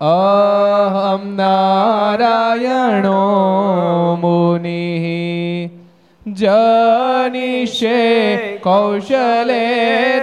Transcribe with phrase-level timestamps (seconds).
[0.00, 3.24] अहं नारायणो
[4.22, 5.06] मुनिः
[6.40, 8.00] जनिषे
[8.64, 9.66] कौशले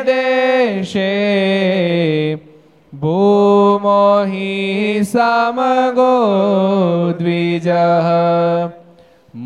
[0.09, 1.13] देशे
[3.03, 4.49] भूमोहि
[5.13, 6.15] समगो
[7.19, 8.07] द्विजः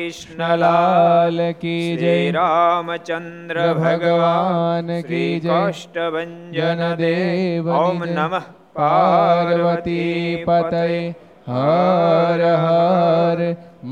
[0.00, 7.98] લાલ લાલ કી શ્રી જય રામચંદ્ર ભગવાન ભગવાન કી શ્રી જય કાષ્ટભંજન દેવ જનદેવની ઓમ
[7.98, 10.84] हर નમઃ પાર્વતી પતય
[11.48, 13.40] હર હર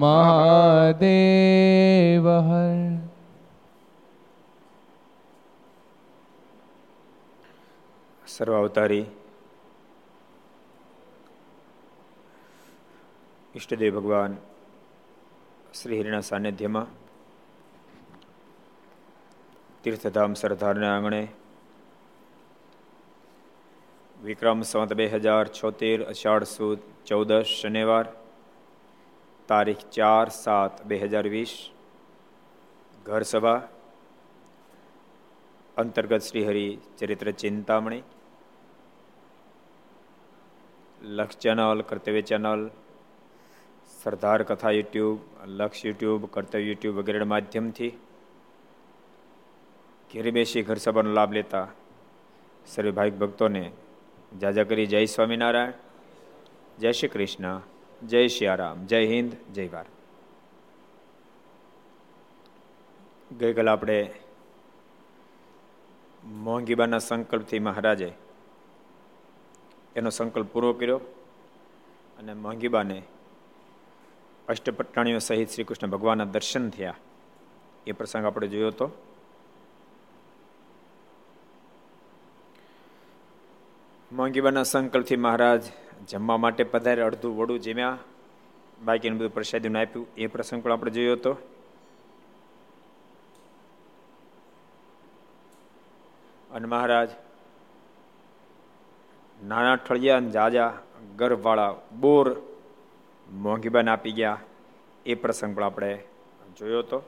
[0.01, 1.05] મહાદેવ
[2.41, 2.81] હર
[8.27, 9.07] સર્વાવતારી
[13.55, 14.33] ઈષ્ટદેવ ભગવાન
[15.77, 16.87] શ્રી હરિના સાનિધ્યમાં
[19.85, 21.21] તીર્થધામ સરદારના આંગણે
[24.17, 28.07] વિક્રમ સંવત બે હજાર છોતેર અષાઢ સુદ ચૌદશ શનિવાર
[29.49, 31.55] તારીખ ચાર સાત બે હજાર વીસ
[33.07, 33.61] ઘરસભા
[35.77, 36.67] અંતર્ગત શ્રીહરિ
[36.99, 38.03] ચરિત્ર ચિંતામણી,
[41.13, 42.63] લક્ષ ચેનલ, કર્તવ્ય ચેનલ
[44.07, 47.89] સરદાર કથા યુટ્યુબ, લક્ષ યુટ્યુબ, કર્તવ્ય યુટ્યુબ વગેરેના માધ્યમથી
[50.11, 51.69] ઘેર બેસી ઘર સભાનો લાભ લેતા
[52.67, 53.73] સર્વે ભાવિક ભક્તોને
[54.41, 55.73] જાજા કરી જય સ્વામિનારાયણ,
[56.79, 57.61] જય શ્રી કૃષ્ણ,
[58.07, 59.91] જય સિયારામ જય હિન્દ, જય ભારત.
[63.39, 63.99] ગઈકાલે આપણે
[66.25, 68.13] મોંઘીબાના સંકલ્પથી મહારાજે
[69.97, 70.99] એનો સંકલ્પ પૂરો કર્યો
[72.19, 73.03] અને મોંઘીબાને
[74.49, 76.95] અષ્ટપટ્ટાણીઓ સહિત શ્રી કૃષ્ણ ભગવાનના દર્શન થયા.
[77.87, 78.91] એ પ્રસંગ આપણે જોયો હતો
[84.13, 85.63] મોંઘીબાના સંકલ્પથી મહારાજ
[86.09, 87.99] જમવા માટે પધારે અડધું વડું જમ્યા.
[88.85, 90.07] બાકીનું બધું પ્રસાદીનું આપ્યું.
[90.17, 91.33] એ પ્રસંગ પણ આપણે જોયો હતો
[96.51, 97.09] અને મહારાજ
[99.45, 100.79] નાના ઠળિયા અને જાજા
[101.17, 102.56] ગર્ભવાળા બોર
[103.33, 104.39] મોંઘીબાને આપી ગયા.
[105.07, 106.05] એ પ્રસંગ પણ આપણે
[106.59, 107.03] જોયો હતો.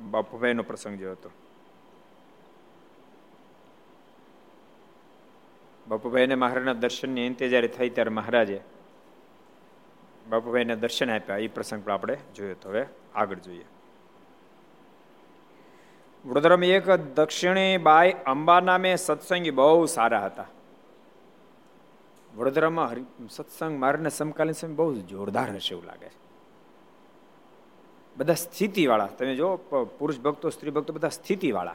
[0.00, 1.30] બાપુભાઈનો પ્રસંગ જોયો હતો.
[5.88, 8.60] બાપુભાઈને મહારાજના દર્શનની અંતે જ્યારે થઈ ત્યારે મહારાજે
[10.30, 11.36] બાપુભાઈને દર્શન આપ્યા.
[11.36, 12.68] એ પ્રસંગ પણ આપણે જોયો હતો.
[12.68, 13.64] હવે આગળ જોઈએ.
[16.26, 20.46] વડોદરામાં એક દક્ષિણી બાઈ અંબા નામે સત્સંગી બહુ સારા હતા.
[22.36, 26.30] વડોદરામાં હરિ, સત્સંગ મારીને સમકાલીન સમય બહુ જોરદાર હશે એવું લાગે છે.
[28.16, 29.56] બધા સ્થિતિવાળા, તમે જો
[29.98, 31.74] પુરુષ ભક્તો, સ્ત્રી ભક્તો, બધા સ્થિતિવાળા.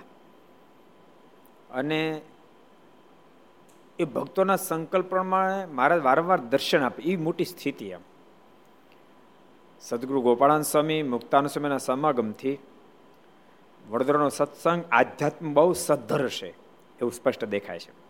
[1.72, 2.22] અને
[4.00, 8.00] એ ભક્તોના સંકલ્પ પ્રમાણે મહારાજ વારંવાર દર્શન આપે એ મોટી સ્થિતિ એમ.
[9.81, 12.58] સદગુરુ ગોપાળાન સ્વામી મુક્તાન સ્વામીના સમાગમથી
[13.90, 16.50] વડોદરાનો સત્સંગ આધ્યાત્મ બહુ સદ્ધર છે
[17.00, 18.05] એવું સ્પષ્ટ દેખાય છે.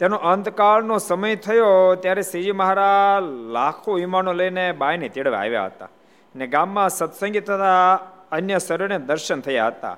[0.00, 5.88] તેનો અંતકાળનો સમય થયો ત્યારે શ્રીજી મહારાજ લાખો વિમાનો લઈને બાયને તેડવા આવ્યા હતા
[6.34, 7.94] ને ગામમાં સત્સંગી તથા
[8.30, 9.96] અન્ય શરણે દર્શન થયા હતા.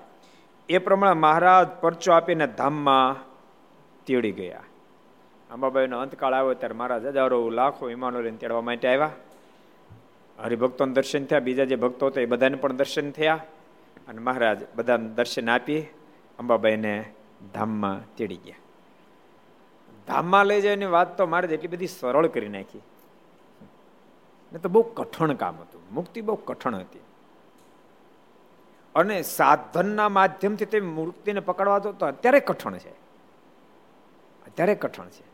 [0.68, 3.20] એ પ્રમાણે મહારાજ પરચો આપીને ધામમાં
[4.06, 4.64] તેડી ગયા.
[5.50, 9.10] અંબાબાઈનો અંતકાળ આવ્યો ત્યારે મહારાજ હજારો લાખો વિમાનો લઈને તેડવા માટે આવ્યા.
[10.38, 13.40] હરિભક્તોને દર્શન થયા, બીજા જે ભક્તો હતા એ બધાને પણ દર્શન થયા
[14.08, 15.80] અને મહારાજ બધાને દર્શન આપી
[16.38, 16.94] અંબાબાઈને
[17.54, 18.61] ધામમાં તેડી ગયા.
[20.08, 22.82] ધામમાં લઈ જાય એની વાત તો મારે એટલી બધી સરળ કરી નાખી.
[24.52, 25.94] ને તો બહુ કઠણ કામ હતું.
[25.94, 27.00] મુક્તિ બહુ કઠણ હતી.
[28.94, 32.90] અને સાધનના માધ્યમથી તે મૂર્તિને પકડવા તો અત્યારે કઠણ છે.
[34.46, 35.32] અત્યારે કઠણ છે.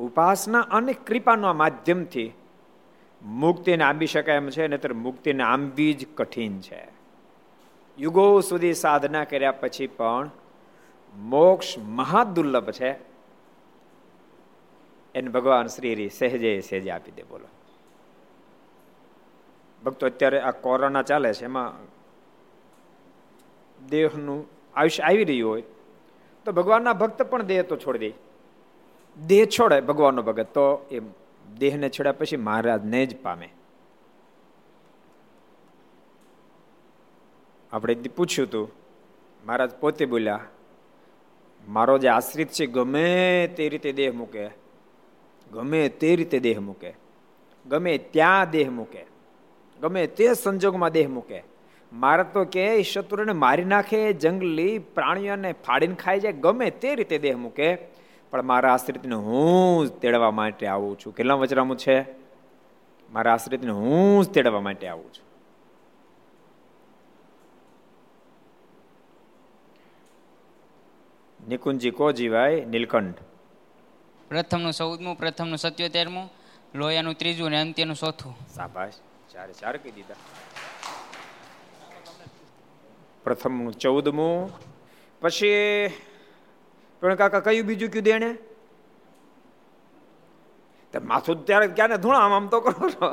[0.00, 2.32] ઉપાસના અને કૃપાના માધ્યમથી
[3.22, 6.88] મુક્તિને આંબી શકાય એમ છે, નહીતર મુક્તિને આંબી જ કઠિન છે.
[7.98, 10.30] યુગો સુધી સાધના કર્યા પછી પણ
[11.16, 13.11] મોક્ષ મહાદુર્લભ છે.
[15.14, 17.48] એને ભગવાન શ્રી સહેજે સહેજે આપી દે, બોલો.
[19.84, 21.72] ભક્તો, અત્યારે આ કોરોના ચાલે છે, એમાં
[23.88, 25.62] દેહનું આયુષ્ય આવી રહ્યું હોય,
[26.44, 28.12] તો ભગવાનના ભક્ત પણ દેહ તો છોડી દે.
[29.26, 31.00] દેહ છોડે ભગવાનનો ભગત, તો એ
[31.58, 33.48] દેહને છોડ્યા પછી મહારાજને જ પામે.
[37.72, 38.70] આપણે પૂછ્યું હતું
[39.46, 40.40] મહારાજ પોતે બોલ્યા,
[41.68, 44.61] મારો જે આશ્રિત છે, ગમે તે રીતે દેહ મૂકે
[45.52, 46.94] ગમે તે રીતે દેહ મૂકે.
[47.66, 49.06] ગમે ત્યાં દેહ મૂકે.
[49.80, 51.42] ગમે તે સંજોગમાં દેહ મૂકે.
[51.92, 57.36] મારે તો કે શત્રુને મારી નાખે, જંગલી પ્રાણીઓને ફાડીને ખાઈ જાય, ગમે તે રીતે દેહ
[57.36, 57.74] મૂકે.
[58.30, 61.14] પણ મારા આશ્રિતને હું જ તેડવા માટે આવું છું.
[61.14, 62.02] કેટલા વચરામું છે?
[63.12, 65.32] મારા આશ્રિતને હું જ તેડવા માટે આવું છું.
[71.48, 73.31] નિકુંજી કો જીવાય નીલકંઠ?
[74.32, 76.26] પ્રથમનું ચૌદમું, પ્રથમનું સત્યોતેરમું,
[76.74, 78.32] લોયાનું ત્રીજું અને અંત્યનું ચોથું.
[78.56, 78.96] સાબાશ.
[79.32, 80.16] ચારે ચાર કહી દીધા.
[83.24, 84.48] પ્રથમનું ચૌદમું.
[85.20, 85.92] પછી
[87.00, 88.30] પણ કાકા કયું બીજું કીધું એને
[91.04, 93.06] માથું ત્યારે ક્યાં ધૂણા આમ આમ તો કરો છો?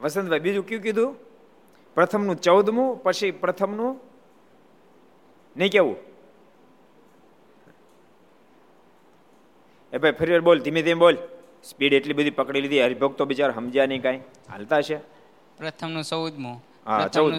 [0.00, 1.12] વસંતભાઈ, બીજું કયું કીધું?
[1.94, 3.92] પ્રથમનું ચૌદમું, પછી પ્રથમનું
[5.56, 6.13] નહીં કેવું?
[9.94, 11.16] એ ભાઈ ફરી બોલ ધીમે ધીમે બોલ.
[11.64, 14.20] સ્પીડ એટલી બધી પકડી લીધી હરિભક્તો બિચારા સમજ્યા નહીં કાંઈ.
[14.50, 14.96] હાલતા છે?
[15.58, 16.64] પ્રથમનું ચૌદમું.
[16.86, 17.34] હા ચૌદ.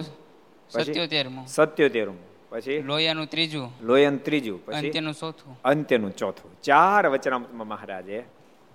[0.70, 1.46] સત્યોતેરમું.
[1.46, 2.48] સત્યોતેરમું.
[2.48, 2.82] પછી?
[2.82, 3.72] લોયાનું ત્રીજું.
[3.82, 4.66] લોયાનું ત્રીજું.
[4.66, 4.76] પછી?
[4.76, 5.60] અંત્યનું ચોથું.
[5.64, 6.60] અંત્યનું ચોથું.
[6.60, 8.24] ચાર વચનામૃતમાં મહારાજે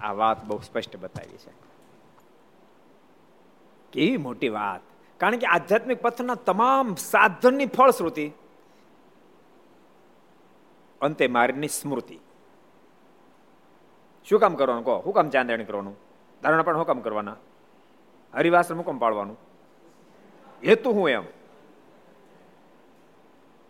[0.01, 1.51] આ વાત બહુ સ્પષ્ટ બતાવી છે.
[3.91, 4.81] કેવી મોટી વાત.
[5.17, 8.31] કારણ કે આધ્યાત્મિક પથના તમામ સાધનની ફળશ્રુતિ
[11.01, 12.19] અંતે મારીની સ્મૃતિ.
[14.25, 14.85] શું કામ કરવાનું?
[14.85, 15.01] કહો.
[15.03, 15.95] શું કામ ચાંદણી કરવાનું?
[16.41, 17.35] ધારણા પણ શું કામ કરવાના?
[18.33, 19.37] હરિવાસન મુકમ પાડવાનું?
[20.67, 21.23] હેતુ હું એમ?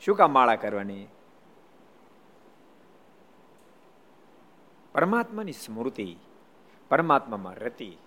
[0.05, 1.07] શું કામ માળા કરવાની?
[4.93, 6.17] પરમાત્માની સ્મૃતિ,
[6.89, 7.97] પરમાત્મામાં રતિ,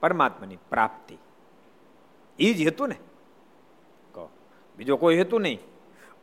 [0.00, 1.18] પરમાત્માની પ્રાપ્તિ.
[2.38, 2.94] એ જ હેતુ ને
[4.12, 4.30] કહો.
[4.76, 5.58] બીજો કોઈ હેતુ નહીં.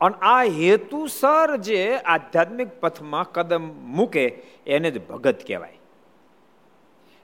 [0.01, 3.65] અને આ હેતુસર જે આધ્યાત્મિક પથમાં કદમ
[3.95, 4.25] મૂકે
[4.68, 5.80] એને જ ભગત કહેવાય.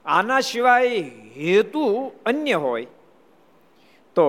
[0.06, 1.02] આના સિવાય
[1.38, 1.84] હેતુ
[2.26, 2.88] અન્ય હોય
[4.16, 4.28] તો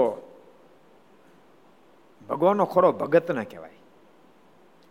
[2.29, 3.79] ભગવાનનો ખરો ભગત ના કહેવાય.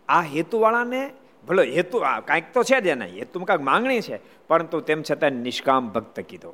[0.08, 1.02] આ હેતુવાળાને
[1.48, 4.16] ભલે હેતુ કાંઈક તો છે જ એના, હેતુમાં કાંઈક માંગણી છે,
[4.48, 6.52] પરંતુ તેમ છતાં નિષ્કામ ભક્ત કીધો.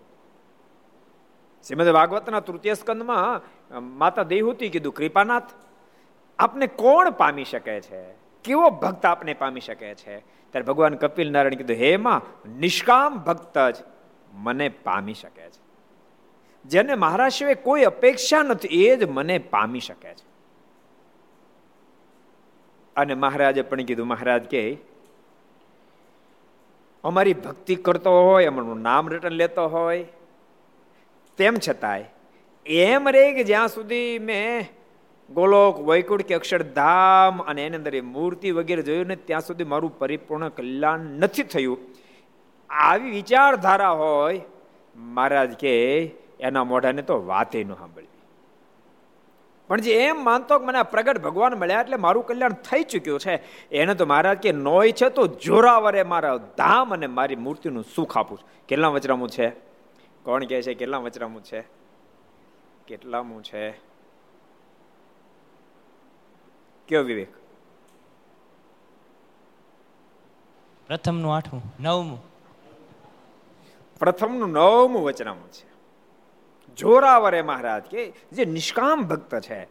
[1.65, 3.43] શ્રીમદ ભાગવતના તૃતીય સ્કંદમાં
[3.99, 5.51] માતા દેહુતી કીધું, કૃપાનાથ
[6.39, 8.03] આપને કોણ પામી શકે છે?
[8.45, 10.19] કેવો ભક્ત આપને પામી શકે છે?
[10.19, 12.23] ત્યારે ભગવાન કપિલ નારાયણ કીધું, હે માં,
[12.59, 13.77] નિષ્કામ ભક્ત જ
[14.33, 15.69] મને પામી શકે છે.
[16.65, 20.29] જેને મહારાજ સિવાય કોઈ અપેક્ષા નથી, એ જ મને પામી શકે છે.
[22.97, 24.77] અને મહારાજે પણ કીધું, મહારાજ કે,
[27.05, 30.07] અમારી ભક્તિ કરતો હોય, અમારું નામ રટન લેતો હોય.
[31.37, 32.05] તેમ છતાંય,
[32.67, 34.78] એમ રે કે જ્યાં સુધી મેં
[35.35, 39.99] ગોલોક, વૈકુંઠ કે અક્ષરધામ અને એની અંદર એ મૂર્તિ વગેરે જોયું ને ત્યાં સુધી મારું
[39.99, 41.79] પરિપૂર્ણ કલ્યાણ નથી થયું.
[42.71, 44.41] આવી વિચારધારા હોય,
[44.97, 46.05] મહારાજ કે,
[46.41, 48.05] એના મોઢાને તો વાતે ન સાંભળી
[49.69, 53.35] પણ જે એમ માનતો કે મને પ્રગટ ભગવાન મળ્યા એટલે મારું કલ્યાણ થઈ ચૂક્યું છે,
[53.71, 58.39] એને તો મહારાજ કે, નોય છે તો જોરાવરે મારા ધામ અને મારી મૂર્તિનું સુખ આપું
[58.39, 58.49] છું.
[58.69, 59.49] કેટલા વચરામું છે?
[60.23, 60.75] કોણ કહે છે?
[60.75, 61.61] કેટલા વચરામું છે?
[62.87, 63.89] કેટલામું છે?
[66.89, 67.33] કયો વિવેક?
[70.87, 72.23] પ્રથમનું આઠમું નવમું.
[73.99, 75.69] પ્રથમનું નવમું વચનામું છે.
[76.75, 79.65] જોરાવરે મહારાજ કે જે નિષ્કામ ભક્ત છે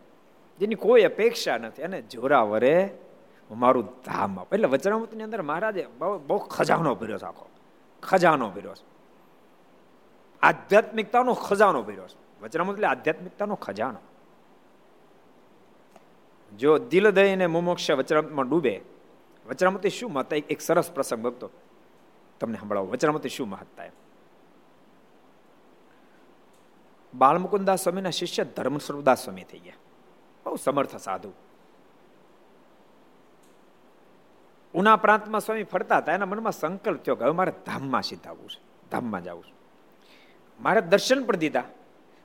[0.59, 2.97] જેની કોઈ અપેક્ષા નથી અને જોરાવરે
[3.51, 4.53] મારું ધામ આપ.
[4.53, 7.49] એટલે વચનામૃતની અંદર મહારાજે બહુ બહુ ખજાનો ભર્યો છે આખો.
[8.03, 8.85] ખજાનો ભર્યો છે.
[10.41, 12.43] આધ્યાત્મિકતાનો ખજાનો ભર્યો છે.
[12.43, 13.99] વચનામૃત એટલે આધ્યાત્મિકતાનો ખજાનો.
[16.55, 18.81] જો દિલ દઈને મુમોક્ષ વચનામૃતમાં ડૂબે
[19.49, 20.35] વચનામૃતિ શું મહત્તા?
[20.35, 21.49] એક સરસ પ્રસંગ ભક્તો,
[22.39, 22.87] તમને સંભળાવો.
[22.87, 23.83] વચનામૃતિ શું મહત્તા
[27.13, 29.73] બાળમુકુદાસ સ્વામીના શિષ્ય ધર્મ સ્વરૂપદાસ સ્વામી થઈ ગયા.
[30.45, 31.33] બહુ સમર્થ સાધુ.
[34.73, 36.13] ઉના પ્રાંતમાં સ્વામી ફરતા હતા.
[36.13, 38.89] એના મનમાં સંકલ્પ થયો કે હવે મારે ધામમાં સીધાવવું છે.
[38.91, 39.53] ધામમાં જવું છે.
[40.59, 41.63] મારે દર્શન પણ દીધા.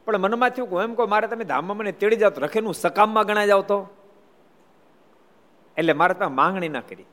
[0.05, 3.47] પણ મનમાં થયું કે એમ કહો, મારે તમે ધામમાં મને તેડી તો રખેનું સકામમાં ગણાય
[3.47, 3.87] જાવ તો?
[5.76, 7.05] એટલે મારે ત્યાં માંગણી ના કરી.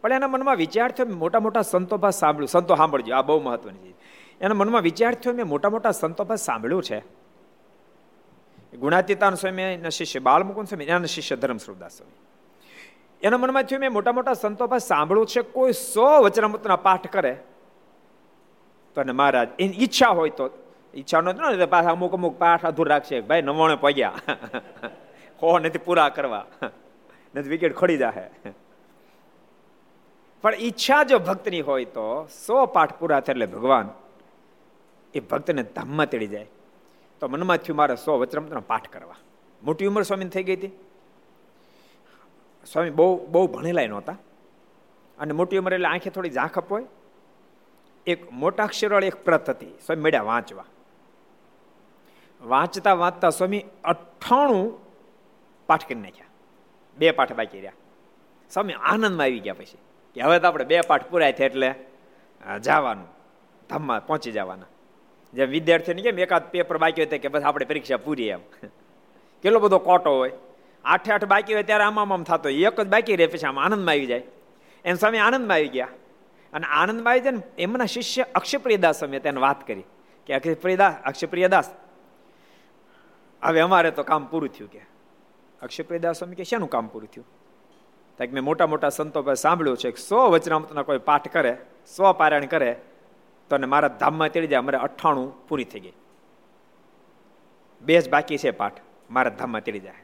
[0.00, 2.48] પણ એના મનમાં વિચાર થયો મોટા મોટા સંતો પાસે સાંભળ્યું.
[2.48, 3.94] સંતો સાંભળજો, આ બહુ મહત્વની છે
[4.40, 6.98] એના મનમાં વિચાર થયો મેં મોટા મોટા સંતો પાસે સાંભળ્યું છે.
[8.76, 12.12] ગુણાતીતાન સ્વામી શિષ્ય બાલમુકુંદ સ્વામી, એના શિષ્ય ધર્મ સ્વરૂપદાસ સ્વામી.
[13.22, 17.36] એના મનમાં થયું મેં મોટા મોટા સંતો પાસે સાંભળ્યું છે, કોઈ સો વચનામૃતના પાઠ કરે,
[18.94, 20.50] તો અને મહારાજ, એની ઈચ્છા હોય તો,
[20.94, 24.12] ઈચ્છા નથી ને, પાછા અમુક અમુક પાઠ અધૂર રાખશે, ભાઈ નવાણે પગ્યા.
[25.42, 26.46] હો, નથી પૂરા કરવા.
[27.34, 28.50] નથી વિકેટ ખોડી જાહે.
[30.42, 33.88] પણ ઈચ્છા જો ભક્તની હોય તો સો પાઠ પૂરા થાય એટલે ભગવાન
[35.14, 36.46] એ ભક્તને ધામમાં તેડી જાય.
[37.20, 39.14] તો મનમાં થયું મારે સો વચરામૃતનો પાઠ કરવા.
[39.62, 40.68] મોટી ઉંમર સ્વામીને થઈ ગઈ હતી.
[42.72, 44.16] સ્વામી બહુ બહુ ભણેલા નહોતા.
[45.18, 46.86] અને મોટી ઉંમર એટલે આંખે થોડી ઝાંખપ હોય.
[48.06, 49.66] એક મોટા અક્ષરવાળી એક પ્રત હતી.
[49.66, 50.64] સ્વામી મળ્યા વાંચવા.
[52.42, 54.78] વાંચતા વાંચતા સ્વામી અઠ્ઠાણું
[55.66, 56.27] પાઠ કરી નાખ્યા.
[56.98, 57.72] બે પાઠ બાકી રહ્યા.
[58.50, 59.78] સ્વામી, આનંદમાં આવી ગયા પછી.
[60.14, 61.74] કે હવે તો આપણે બે પાઠ પૂરા થાય એટલે
[62.62, 63.06] જવાનું.
[63.70, 64.66] ધામમાં પહોંચી જવાના.
[65.34, 68.38] જે વિદ્યાર્થીને કેમ એકાદ પેપર બાકી હોય કે બસ આપણે પરીક્ષા પૂરી એમ.
[69.42, 70.32] કેટલો બધો કોટો હોય.
[70.84, 73.92] આઠે આઠ બાકી હોય ત્યારે આમ આમ થતો એક જ બાકી રહે પછી આમ આનંદમાં
[73.92, 74.22] આવી જાય.
[74.84, 75.88] એમ સ્વામી આનંદમાં આવી ગયા.
[76.52, 79.84] અને આનંદમાં આવી જાય ને એમના શિષ્ય અક્ષપ્રિયદાસ સ્વામી તેને વાત કરી.
[80.26, 81.70] કે અક્ષપ્રિયદાસ અક્ષપ્રિયદાસ
[83.42, 84.87] હવે અમારે તો કામ પૂરું થયું કે.
[85.62, 87.26] અક્ષયપ્રિયદાસ સ્વામી કે શેનું કામ પૂરું થયું?
[88.18, 91.58] કે મેં મોટા મોટા સંતો પાસે સાંભળ્યું છે કે સો વચનામૃતના કોઈ પાઠ કરે,
[91.96, 92.80] સો પારાયણ કરે,
[93.48, 95.92] તો અને મારા ધામમાં તેડી જાય અમારે અઠ્ઠાણું પૂરી થઈ ગઈ.
[97.80, 99.94] બે જ બાકી છે પાઠ, મારા ધામમાં તેડી જાય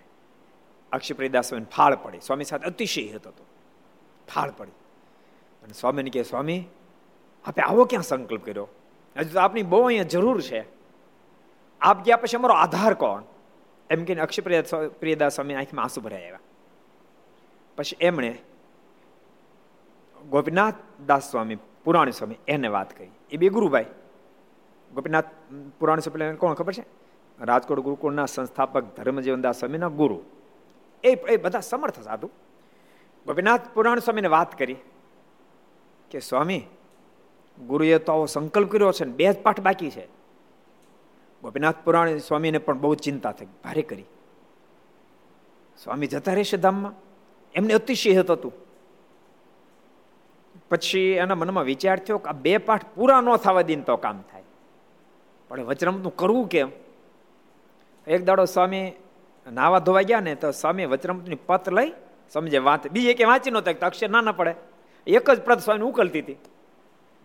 [0.93, 2.19] અક્ષયપ્રિયદાસ સ્વામી ફાળ પડી.
[2.21, 3.33] સ્વામી સાથે અતિશય હતો.
[4.35, 4.71] ફાળ પડી.
[5.63, 6.69] અને સ્વામીને કહે, સ્વામી,
[7.45, 8.69] આપે આવો ક્યાં સંકલ્પ કર્યો?
[9.17, 10.65] હજુ તો આપની બહુ અહીંયા જરૂર છે.
[11.81, 13.23] આપ ગયા પછી અમારો આધાર કોણ?
[13.91, 14.63] એમ કે અક્ષયપ્રિય
[15.01, 16.41] પ્રિયદાસ સ્વામી આંખમાં આંસુ ભરાઈ આવ્યા.
[17.77, 18.39] પછી એમણે
[20.31, 20.75] ગોપીનાથ
[21.07, 23.11] દાસ સ્વામી, પુરાણી સ્વામી, એને વાત કરી.
[23.31, 23.87] એ બે ગુરુભાઈ.
[24.95, 25.25] ગોપીનાથ
[25.79, 26.85] પુરાણી સ્વામી કોણ ખબર છે?
[27.41, 30.23] રાજકોટ ગુરુકુળના સંસ્થાપક ધર્મજીવનદાસ સ્વામીના ગુરુ.
[31.05, 32.31] એ એ બધા સમર્થ સાધુ
[33.27, 34.77] ગોપીનાથ પુરાણ સ્વામીને વાત કરી
[36.11, 36.67] કે, સ્વામી,
[37.67, 40.24] ગુરુએ તો આવો સંકલ્પ કર્યો છે ને, બે જ પાઠ બાકી છે.
[41.45, 44.05] ગોપીનાથ પુરાણ સ્વામીને પણ બહુ ચિંતા થઈ, ભારે કરી.
[45.85, 46.93] સ્વામી જતા રહેશે ધામમાં.
[47.55, 48.53] એમને અતિશય હતું
[50.71, 54.23] પછી એના મનમાં વિચાર થયો કે આ બે પાઠ પૂરા ન થવા દઈને તો કામ
[54.33, 54.43] થાય.
[55.49, 56.71] પણ વચરમતું કરવું કેમ?
[58.07, 58.93] એક દાડો સ્વામી
[59.53, 61.93] નાવા ધોવા ગયા ને તો સ્વામી વચરમતની પત લઈ,
[62.33, 64.55] સમજે વાત, બીજે કે વાંચી નહોતા અક્ષર ના ના પડે.
[65.07, 66.37] એક જ પ્રત સ્વામી ઉકલતી હતી.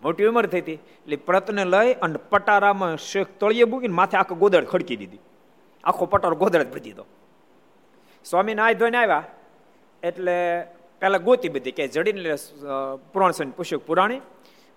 [0.03, 0.73] મોટી ઉંમર થઈ હતી.
[0.73, 5.19] એટલે પ્રતને લઈ અને પટારામાં શેખ તળિયે મૂકીને માથે આખો ગોદળ ખડકી દીધી.
[5.83, 7.05] આખો પટારો જ ભરી દીધો.
[8.25, 9.23] સ્વામી નાય ધોઈને આવ્યા.
[10.03, 10.35] એટલે
[10.99, 12.35] પહેલાં ગોતી બધી કે જડીને
[13.13, 14.21] પુરાણ સ્વામી પુષ્યક પુરાણી,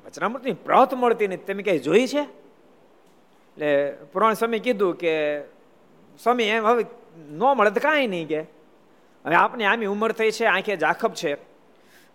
[0.07, 2.21] વચનામૃતની પ્રત મળતી ને તમે ક્યાંય જોઈ છે?
[2.21, 5.41] એટલે પુરાણ સ્વામી કીધું કે,
[6.23, 6.85] સ્વામી, એમ હવે
[7.31, 8.41] ન મળે તો કાંઈ નહીં કે.
[9.25, 11.37] હવે આપની આમી ઉંમર થઈ છે, આંખે જાખબ છે.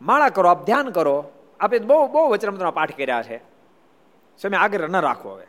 [0.02, 1.18] માળા કરો, આપ ધ્યાન કરો.
[1.60, 3.42] આપણે બહુ બહુ વચનામૃતના પાઠ કર્યા છે.
[4.42, 5.48] સ્વામી આગળ ન રાખો હવે.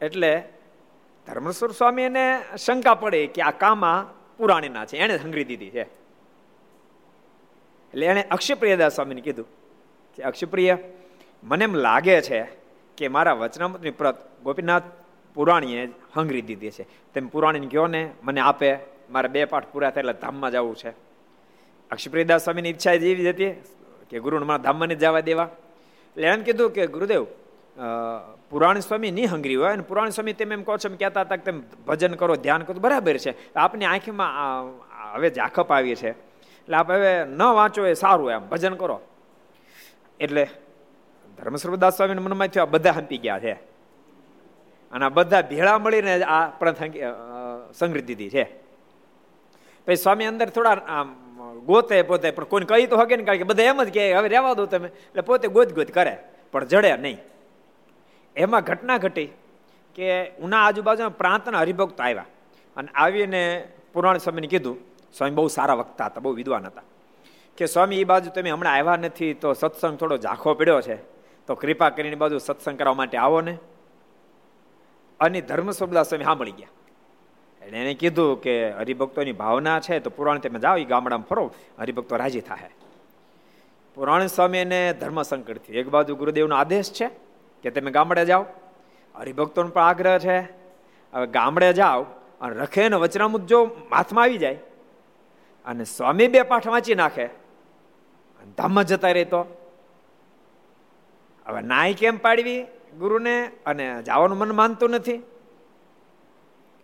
[0.00, 0.42] એટલે
[1.26, 4.96] ધર્મેશ્વર સ્વામી એને શંકા પડે કે આ કામા પુરાણીના છે.
[4.96, 5.86] એણે હંગરી દીધી છે.
[7.88, 9.46] એટલે એણે અક્ષયપ્રિયદાસ સ્વામીને કીધું
[10.16, 10.76] કે, અક્ષયપ્રિય,
[11.42, 12.48] મને એમ લાગે છે
[12.96, 14.82] કે મારા વચનામૃતની પ્રત ગોપીનાથ
[15.34, 17.12] પુરાણીએ હંગરી દીધી છે.
[17.12, 18.78] તેમ પુરાણીને કહો ને, મને આપે.
[19.10, 20.92] મારે બે પાઠ પૂરા થાય ધામમાં જવું છે.
[21.90, 23.77] અક્ષયપ્રિયદાસ સ્વામીની ઈચ્છા જેવી જ હતી.
[24.10, 25.48] કે ગુરુને મારા ધામમાં જવા દેવા?
[26.16, 27.24] એટલે એમ કીધું કે ગુરુદેવ
[28.50, 31.36] પુરાણ સ્વામી નહીં હંગરી હોય અને પુરાણ સ્વામી તેમ એમ કહો છો, એમ કહેતા હતા
[31.36, 33.32] કે તમે ભજન કરો, ધ્યાન કરો બરાબર છે.
[33.54, 34.32] આપની આંખમાં
[35.14, 36.10] હવે જાખપ આવી છે.
[36.10, 38.96] એટલે આપ હવે ન વાંચો એ સારું એમ, ભજન કરો.
[40.20, 40.44] એટલે
[41.38, 43.54] ધર્મસ્વરૂપદાસ સ્વામીના મનમાં થયું આ બધા હંપી ગયા છે.
[44.92, 46.90] અને આ બધા ભેળા મળીને આ પ્રથમ
[47.72, 48.44] સંગ્રહ દીધી છે.
[49.86, 51.08] પછી સ્વામી અંદર થોડા, આમ
[51.68, 54.28] ગોતે પોતે, પણ કોઈને કહી તો હકે ને, કારણ કે બધા એમ જ કે હવે
[54.28, 54.88] રહેવા દો તમે.
[54.88, 56.18] એટલે પોતે ગોત ગોત કરે,
[56.52, 57.18] પણ જડે નહીં.
[58.36, 59.26] એમાં ઘટના ઘટી
[59.94, 62.24] કે ઉના આજુબાજુના પ્રાંતના હરિભક્ત આવ્યા.
[62.76, 64.78] અને આવીને પુરાણ સ્વામીને કીધું,
[65.18, 66.82] સ્વામી બહુ સારા વક્તા હતા, બહુ વિદ્વાન હતા.
[67.56, 70.96] કે, સ્વામી એ બાજુ તમે હમણાં આવ્યા નથી, તો સત્સંગ થોડો ઝાંખો પડ્યો છે.
[71.46, 73.58] તો કૃપા કરીને બાજુ સત્સંગ કરવા માટે આવો ને.
[75.20, 76.68] અને ધર્મ સ્વામી સાંભળી ગયા.
[77.68, 82.16] એટલે એને કીધું કે હરિભક્તોની ભાવના છે તો પુરાણ તમે જાઓ એ ગામડામાં ફરો, હરિભક્તો
[82.16, 82.70] રાજી થાય
[83.94, 87.08] પુરાણ સ્વામી એને ધર્મ સંકટથી એક બાજુ ગુરુદેવનો આદેશ છે
[87.62, 88.44] કે તમે ગામડે જાઓ.
[89.14, 90.38] હરિભક્તોનો પણ આગ્રહ છે.
[91.12, 92.02] હવે ગામડે જાઓ
[92.40, 94.58] અને રખે ને વચનામુત જો હાથમાં આવી જાય
[95.66, 97.26] અને સ્વામી બે પાઠ વાંચી નાખે
[98.58, 99.40] ધામમાં જતા રહેતો.
[101.46, 102.62] હવે નાય કેમ પાડવી
[102.98, 103.50] ગુરુને?
[103.66, 105.22] અને જવાનું મન માનતું નથી.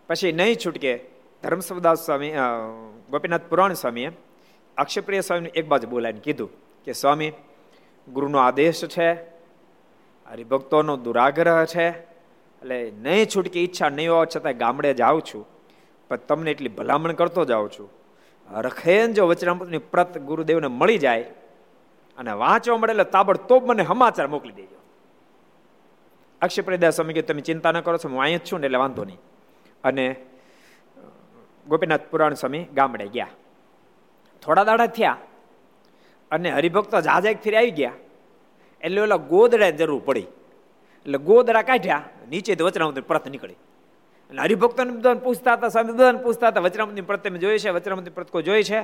[0.09, 0.91] પછી નહીં છૂટકે
[1.43, 2.33] ધર્મસવદાસ સ્વામી
[3.13, 4.09] ગોપીનાથ પુરાણ સ્વામીએ
[4.77, 6.51] અક્ષપ્રિય સ્વામીને એક બાજુ બોલાવીને કીધું
[6.85, 7.31] કે, સ્વામી,
[8.07, 9.07] ગુરુનો આદેશ છે,
[10.25, 11.87] હરિભક્તોનો દુરાગ્રહ છે,
[12.61, 15.43] એટલે નહીં છૂટકે ઈચ્છા નહીં હોવા છતાં ગામડે જાઉં છું,
[16.09, 17.89] પણ તમને એટલી ભલામણ કરતો જાઉં છું.
[18.49, 21.27] રખેન જો વચનામૃતની પ્રત ગુરુદેવને મળી જાય
[22.17, 24.79] અને વાંચવા મળે એટલે તાબડતોબ મને સમાચાર મોકલી દેજો.
[26.41, 29.03] અક્ષયપ્રદાસ સ્વામી કે તમે ચિંતા ન કરો છો, હું અહીંયા જ છું ને એટલે વાંધો
[29.09, 29.21] નહીં.
[29.85, 30.15] અને
[31.67, 33.27] ગોપીનાથ પુરાણ સ્વામી ગામડે ગયા.
[34.41, 35.17] થોડા દાડા થયા
[36.31, 37.91] અને હરિભક્તો જાજા ફેરી આવી ગયા.
[38.81, 40.25] એટલે ઓલા ગોદડા જરૂર પડી.
[41.05, 43.53] એટલે ગોદડા કાઢ્યા, નીચે વચરામતી પ્રત નીકળી.
[44.29, 47.69] અને હરિભક્તોને બધાને પૂછતા હતા, સ્વામી, બધાને પૂછતા હતા વચરામતી પ્રત તમે જોઈ છે?
[47.69, 48.79] વચરામતી પ્રત કોઈ જોઈ છે?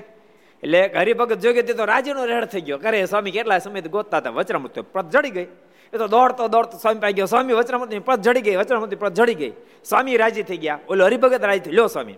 [0.64, 2.78] એટલે હરિભગત જોઈ તે તો રાજીનો રેડ થઈ ગયો.
[2.78, 4.30] કરે સ્વામી, કેટલા સમય ગોતતા હતા?
[4.30, 5.48] વચરામૃત્યુ પ્રત જડી ગઈ.
[5.94, 7.26] એ તો દોડતો દોડતો સ્વામી પાઈ ગયો.
[7.26, 9.54] સ્વામી વચરામૃત્યુ પ્રત જડી ગઈ વચરામૃત્યુ પ્રત જડી ગઈ.
[9.86, 10.80] સ્વામી રાજી થઈ ગયા.
[10.90, 12.14] ઓલો હરિભગત રાજી થઈ લ્યો સ્વામી.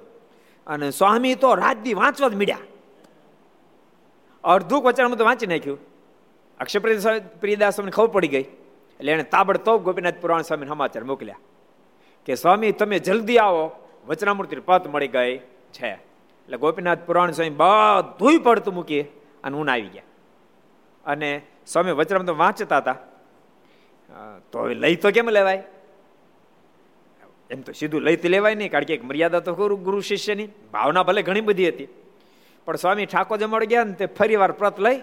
[0.67, 2.57] અને સ્વામી તો રાજદી વાંચવા જ મીડ્યા.
[4.43, 5.79] અડધું વચરામૃત્યુ વાંચી નાખ્યું.
[6.59, 6.79] અક્ષય
[7.39, 8.41] પ્રિયદાસ સ્વામીને ખબર પડી ગઈ.
[8.41, 11.39] એટલે એને તાબડતોબ ગોપીનાથ પુરાણ સ્વામીને સમાચાર મોકલ્યા.
[12.25, 13.71] કે સ્વામી, તમે જલ્દી આવો.
[14.05, 15.37] વચનામૂર્તિ પદ મળી ગઈ
[15.71, 15.87] છે.
[15.87, 19.01] એટલે ગોપીનાથ પુરાણ સ્વામી બધું પડતું મૂકી
[19.43, 20.03] અને ઊન આવી ગયા.
[21.05, 22.95] અને સ્વામી વચરામ તો વાંચતા હતા.
[24.51, 25.63] તો હવે લઈ તો કેમ લેવાય?
[27.49, 30.47] એમ તો સીધું લઈ તો લેવાય નહીં, કારણ કે એક મર્યાદા તો ખરું ગુરુ શિષ્યની.
[30.73, 31.87] ભાવના ભલે ઘણી બધી હતી.
[32.65, 34.99] પણ સ્વામી ઠાકોર જમડ ગયા ને તે ફરી વાર પ્રત લઈ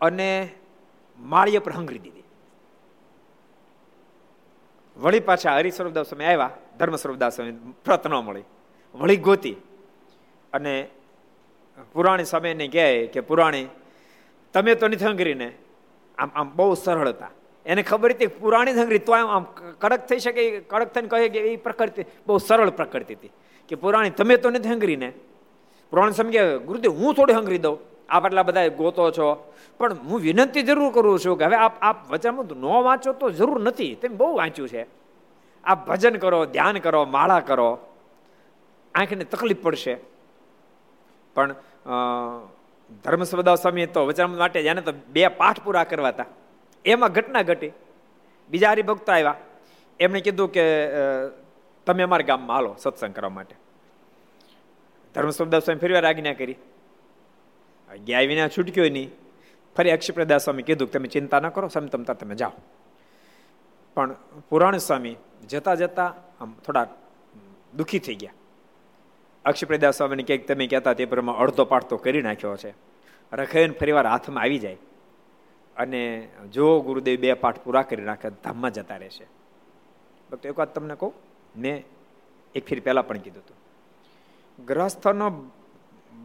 [0.00, 0.28] અને
[1.18, 2.24] માળીએ પર હંગરી દીધી.
[4.96, 7.52] વળી પાછા હરિસ્વરૂપદાસ સ્વામી આવ્યા ધર્મ સ્વરૂપદાસ સ્વામી
[7.84, 8.46] પ્રત ન મળી.
[8.94, 9.56] વળી ગોતી.
[10.52, 10.74] અને
[11.92, 13.68] પુરાણી સ્વામીને કહે કે પુરાણી,
[14.54, 15.48] તમે તો નથી હંગરીને.
[16.18, 17.30] આમ આમ બહુ સરળ હતા.
[17.66, 19.44] એને ખબર હતી, પુરાણી હંગરી તો આમ
[19.80, 23.30] કડક થઈ શકે, કડક થઈને કહે કે એ પ્રકૃતિ બહુ સરળ પ્રકૃતિ હતી.
[23.68, 25.12] કે પુરાણી તમે તો નથી હંગરીને
[25.90, 27.78] પુરાણી સમજે, ગુરુદેવ, હું થોડી હંગરી દઉં.
[28.08, 29.52] આપ આટલા બધા ગોતો છો.
[29.78, 33.60] પણ હું વિનંતી જરૂર કરું છું કે હવે આપ આપ વચનમાં ન વાંચો તો જરૂર
[33.60, 33.94] નથી.
[33.94, 34.82] તેમ બહુ વાંચ્યું છે.
[35.64, 37.78] આપ ભજન કરો, ધ્યાન કરો, માળા કરો.
[38.94, 39.94] આંખને તકલીફ પડશે.
[41.34, 41.54] પણ
[43.04, 46.24] ધર્મસ્વદા સ્વામી તો વચન માટે જાણે તો બે પાઠ પૂરા કરવા હતા.
[46.84, 47.72] એમાં ઘટના ઘટી.
[48.50, 49.34] બીજા હરિભક્તો આવ્યા.
[50.00, 50.88] એમણે કીધું કે
[51.86, 53.54] તમે અમારા ગામમાં હાલો સત્સંગ કરવા માટે.
[55.14, 56.56] ધર્મસ્વદા સ્વામી ફરી વાર આજ્ઞા કરી.
[58.04, 59.10] ગયા વિના છૂટક્યો નહીં.
[59.76, 62.50] ફરી અક્ષયપ્રદાસ સ્વામી કીધું કે, તમે ચિંતા ન કરો સમતમતા તમે જાઓ.
[63.94, 64.16] પણ
[64.48, 65.16] પુરાણ સ્વામી
[65.48, 66.86] જતા જતા આમ થોડા
[67.76, 68.32] દુઃખી થઈ ગયા.
[69.44, 72.74] અક્ષયપ્રદાસ સ્વામીને ક્યાંક તમે કહેતા તે પ્રમાણે અડધો પાડતો કરી નાખ્યો છે.
[73.32, 74.76] રખાઈને ફરીવાર હાથમાં આવી જાય.
[75.76, 79.24] અને જો ગુરુદેવ બે પાઠ પૂરા કરી નાખે ધામમાં જતા રહેશે.
[80.30, 81.12] તો એક વાત તમને કહું?
[81.56, 81.84] મેં
[82.54, 83.56] એક ફીર પહેલાં પણ કીધું હતું.
[84.64, 85.50] ગ્રહસ્થનો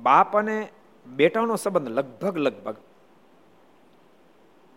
[0.02, 0.68] બાપ અને
[1.06, 2.76] બેટાનો સંબંધ લગભગ લગભગ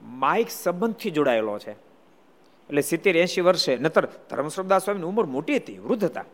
[0.03, 1.71] માઇક સંબંધથી જોડાયેલો છે.
[1.71, 6.25] એટલે સિત્તેર એસી વર્ષે, નતર ધર્મશ્રદ્ધા સ્વામીની ઉંમર મોટી હતી, વૃદ્ધ હતા.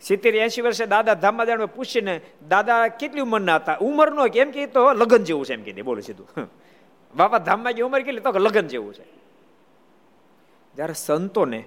[0.00, 3.78] સિત્તેર એસી વર્ષે દાદા ધામમાં જાણે પૂછીને, દાદા, કેટલી ઉંમરના હતા?
[3.80, 6.50] ઉંમરનો કેમ કે તો લગ્ન જેવું છે, એમ કીધે બોલે સીધું.
[7.16, 9.04] બાપા ધામમાં ગઈ ઉંમર કેટલી, તો લગ્ન જેવું છે.
[10.74, 11.64] જ્યારે સંતોને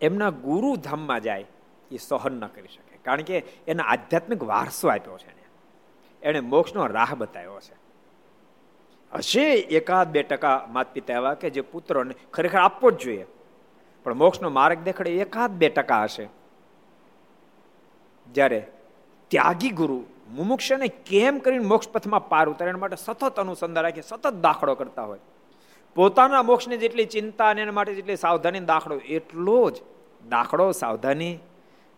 [0.00, 1.46] એમના ગુરુ ધામમાં જાય,
[1.90, 2.96] એ સહન ન કરી શકે.
[2.96, 5.38] કારણ કે એના આધ્યાત્મિક વારસો આપ્યો છે
[6.22, 7.76] એણે મોક્ષનો રાહ બતાવ્યો છે.
[9.12, 13.26] હશે એકાદ બે ટકા માત પિતા એવા કે જે પુત્રોને ખરેખર આપવો જ જોઈએ.
[14.04, 16.28] પણ મોક્ષનો માર્ગ દેખાડે એકાદ બે ટકા હશે.
[18.32, 18.72] જ્યારે
[19.28, 24.34] ત્યાગી ગુરુ મુમુક્ષને કેમ કરીને મોક્ષ પથમાં પાર ઉતારે એના માટે સતત અનુસંધાન રાખી, સતત
[24.34, 25.18] દાખલો કરતા હોય?
[25.94, 29.76] પોતાના મોક્ષની જેટલી ચિંતા અને એના માટે જેટલી સાવધાની દાખલો, એટલો જ
[30.28, 31.38] દાખલો સાવધાની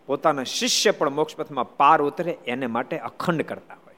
[0.05, 3.95] પોતાના શિષ્ય પણ મોક્ષ પથમાં પાર ઉતરે, એને માટે અખંડ કરતા હોય.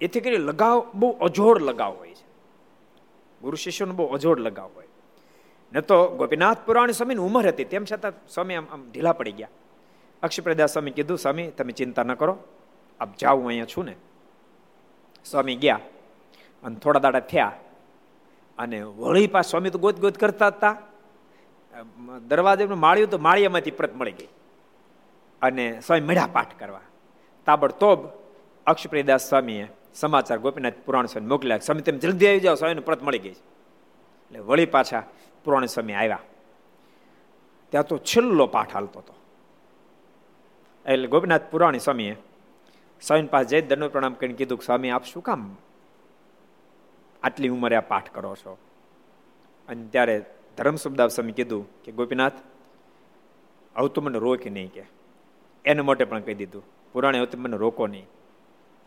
[0.00, 2.26] એથી કરી લગાવ બહુ અજોડ લગાવ હોય છે.
[3.42, 4.86] ગુરુ શિષ્યનો બહુ અજોડ લગાવ હોય.
[5.72, 9.48] ન તો ગોપીનાથ પુરાણી સ્વામીની ઉંમર હતી, તેમ છતાં સ્વામી આમ આમ ઢીલા પડી ગયા.
[10.22, 12.38] અક્ષપ્રદા સ્વામી કીધું, સ્વામી, તમે ચિંતા ન કરો.
[13.00, 13.94] આપ જાઉં અહીંયા છું ને.
[15.24, 15.80] સ્વામી ગયા
[16.62, 17.52] અને થોડા દાડા થયા
[18.58, 20.76] અને વળી પાસ સ્વામી તો ગોત ગોત કરતા હતા.
[22.28, 24.28] દરવાજે માળ્યું તો માળિયામાંથી પ્રત મળી ગઈ.
[25.42, 26.80] અને સ્વામી મેળા પાઠ કરવા.
[27.46, 27.98] તાબડતોબ
[28.66, 33.18] અક્ષપ્રિયદાસ સ્વામીએ સમાચાર ગોપીનાથ પુરાણ સ્વામી મોકલ્યા સ્વામી, તમે જલ્દી આવી જાઓ, સ્વામીને પ્રત મળી
[33.18, 35.02] ગઈ એટલે વળી પાછા
[35.44, 36.18] પુરાણ સ્વામી આવ્યા.
[37.70, 39.14] ત્યાં તો છેલ્લો પાઠ હાલતો હતો.
[40.86, 42.16] એટલે ગોપીનાથ પુરાણી સ્વામીએ
[43.00, 45.56] સ્વામી પાસે જઈ દંડ પ્રણામ કરીને કીધું સ્વામી, આપ શું કામ
[47.22, 48.58] આટલી ઉંમરે આ પાઠ કરો છો?
[49.68, 50.24] અને ત્યારે
[50.56, 52.32] ધર્મ સુખદાસ સ્વામી કીધું કે, ગોપીનાથ,
[53.76, 54.84] હવે તો મને રોક નહીં કે.
[55.64, 58.06] એને માટે પણ કહી દીધું, પુરાણે હવે મને રોકો નહીં.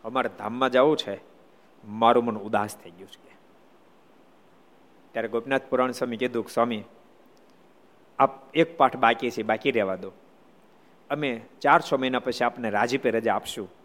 [0.04, 1.20] અમારે ધામમાં જવું છે.
[1.86, 3.34] મારું મન ઉદાસ થઈ ગયું છે
[5.12, 6.84] ત્યારે ગોપીનાથ પુરાણ સ્વામી કીધું સ્વામી,
[8.20, 10.12] આપ એક પાઠ બાકી છે, બાકી રહેવા દો.
[11.10, 13.83] અમે ચાર છ મહિના પછી આપને રાજીપે રજા આપશું.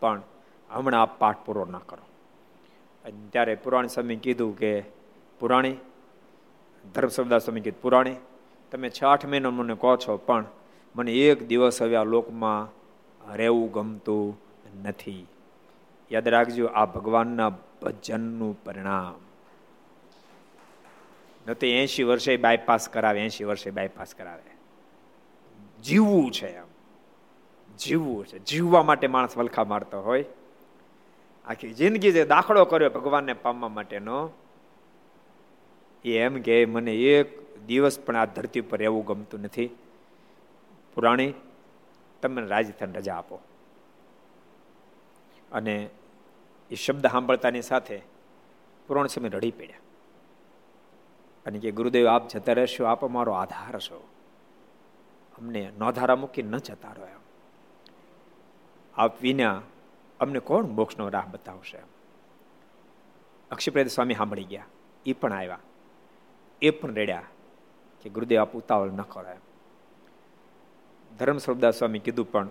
[0.00, 0.22] પણ
[0.70, 2.04] હમણાં આપ પાઠ પૂરો ના કરો.
[3.04, 4.80] અને ત્યારે પુરાણી સ્વામી કીધું કે,
[5.40, 5.76] પુરાણી,
[6.94, 8.16] ધર્મ સમદાસ સ્વામી કીધું, પુરાણી,
[8.72, 10.44] તમે છ, આઠ મહિના મને કહો છો, પણ
[10.96, 12.80] મને એક દિવસ હવે આ લોકમાં
[13.34, 14.40] રહેવું ગમતું
[14.84, 15.26] નથી.
[16.12, 17.50] યાદ રાખજો, આ ભગવાનના
[17.82, 19.30] ભજનનું પરિણામ.
[21.50, 24.56] ન તો એસી વર્ષે બાયપાસ કરાવે એસી વર્ષે બાયપાસ કરાવે.
[25.82, 26.69] જીવવું છે એમ.
[27.84, 28.38] જીવવું છે.
[28.38, 30.24] જીવવા માટે માણસ વલખા મારતો હોય.
[31.46, 34.30] આખી જિંદગી જે દાખલો કર્યો ભગવાનને પામવા માટેનો,
[36.04, 39.70] એ એમ કે મને એક દિવસ પણ આ ધરતી પર રહેવું ગમતું નથી.
[40.94, 41.34] પુરાણી
[42.22, 43.40] તમે રાજસ્થાન રજા આપો.
[45.52, 45.90] અને
[46.70, 48.02] એ શબ્દ સાંભળતાની સાથે
[48.86, 49.76] પુરાણ સમય રડી પડ્યા.
[51.46, 54.08] અને કે, ગુરુદેવ, આપ જતા રહેશો, આપ અમારો આધાર છો.
[55.38, 57.19] અમને નોધારા મૂકી ન જતા રહો એમ
[59.00, 59.62] આપ વિના
[60.20, 61.78] અમને કોણ મોક્ષનો રાહ બતાવશે?
[63.50, 64.64] અક્ષિપ્રેદ સ્વામી સાંભળી ગયા.
[65.06, 65.58] એ પણ આવ્યા.
[66.62, 67.22] એ પણ રેડ્યા
[68.02, 69.38] કે ગુરુદેવ આપ ઉતાવળ ન કરો એમ.
[71.18, 72.48] ધર્મ સ્વરૂપદાસ સ્વામી કીધું પણ,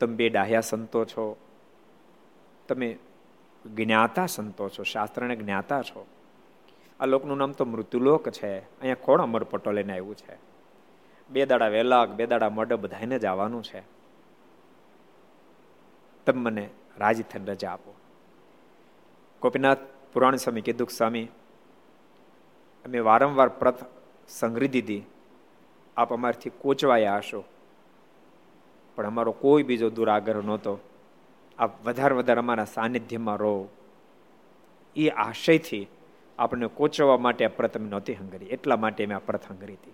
[0.00, 1.36] તમે બે ડાહ્યા સંતો છો.
[2.68, 2.98] તમે
[3.74, 4.82] જ્ઞાતા સંતો છો.
[4.82, 6.06] શાસ્ત્રને જ્ઞાતા છો.
[7.00, 8.58] આ લોકનું નામ તો મૃત્યુલોક છે.
[8.58, 10.38] અહીંયા કોણ અમર પટો લઈને આવ્યું છે?
[11.30, 13.99] બે દાડા વહેલા બે દાડા મોઢે બધાને જ આવવાનું છે.
[16.26, 17.94] તમે મને રાજી થઈને રજા આપો.
[19.42, 19.78] ગોપીનાથ
[20.12, 21.24] પુરાણ સ્વામી કીધું સ્વામી,
[22.84, 23.74] અમે વારંવાર પ્રત
[24.28, 25.02] સંગ્રહી દીધી.
[25.96, 27.44] આપ અમારથી કોચવાયા હશો.
[28.96, 30.78] પણ અમારો કોઈ બીજો દુરાગ્રહ નહોતો.
[31.58, 33.68] આપ વધારે વધારે અમારા સાનિધ્યમાં રહો.
[34.96, 35.88] એ આશયથી
[36.38, 38.46] આપણને કોચવવા માટે આ પ્રથમ નહોતી હંગરી.
[38.46, 39.92] એટલા માટે મેં આ પ્રથ હંગરી હતી.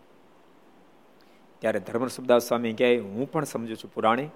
[1.59, 4.29] ત્યારે ધર્મ સુબદાસ સ્વામી કહે, હું પણ સમજુ છું પુરાણી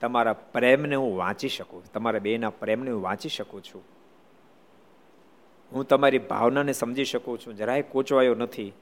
[0.00, 3.82] તમારા પ્રેમને હું વાંચી શકું, તમારા બેના પ્રેમને હું વાંચી શકું છું.
[5.72, 8.72] હું તમારી ભાવનાને સમજી શકું છું, જરાય કોચવાયો નથી,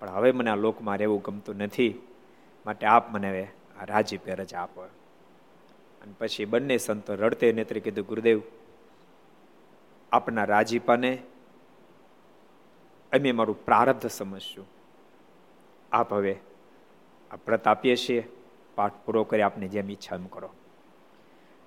[0.00, 1.94] પણ હવે મને આ લોકમાં રહેવું ગમતું નથી,
[2.66, 3.48] માટે આપ મને હવે
[3.80, 4.82] આ રાજી પેરજ આપો.
[6.02, 8.42] અને પછી બંને સંતો રડતે નેત્રે કીધું, ગુરુદેવ,
[10.12, 11.18] આપના રાજીપાને
[13.12, 14.66] અમે મારું પ્રારબ્ધ સમજશું.
[15.92, 16.36] આપ હવે
[17.30, 18.28] આ પ્રત આપીએ છીએ
[18.74, 20.48] પાઠ પૂરો કરી આપને જેમ ઈચ્છા એમ કરો.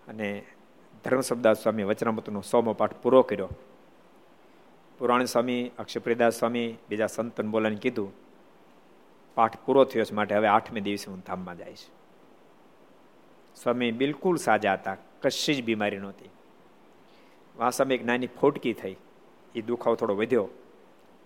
[0.08, 0.44] અને
[1.04, 3.50] ધર્મશબ્દાસ સ્વામી વચનામૃતનો સોમો પાઠ પૂરો કર્યો.
[4.98, 8.14] પુરાણ સ્વામી અક્ષપ્રિદાસ સ્વામી, બીજા સંતન બોલાને કીધું
[9.36, 11.86] પાઠ પૂરો થયો છે માટે હવે આઠમે દિવસે હું ધામમાં જઈશ.
[13.56, 16.30] સ્વામી બિલકુલ સાજા હતા, કશી જ બીમારી નહોતી.
[17.58, 18.96] વાસામાં એક નાની ફોટકી થઈ
[19.56, 20.50] એ દુખાવો થોડો વધ્યો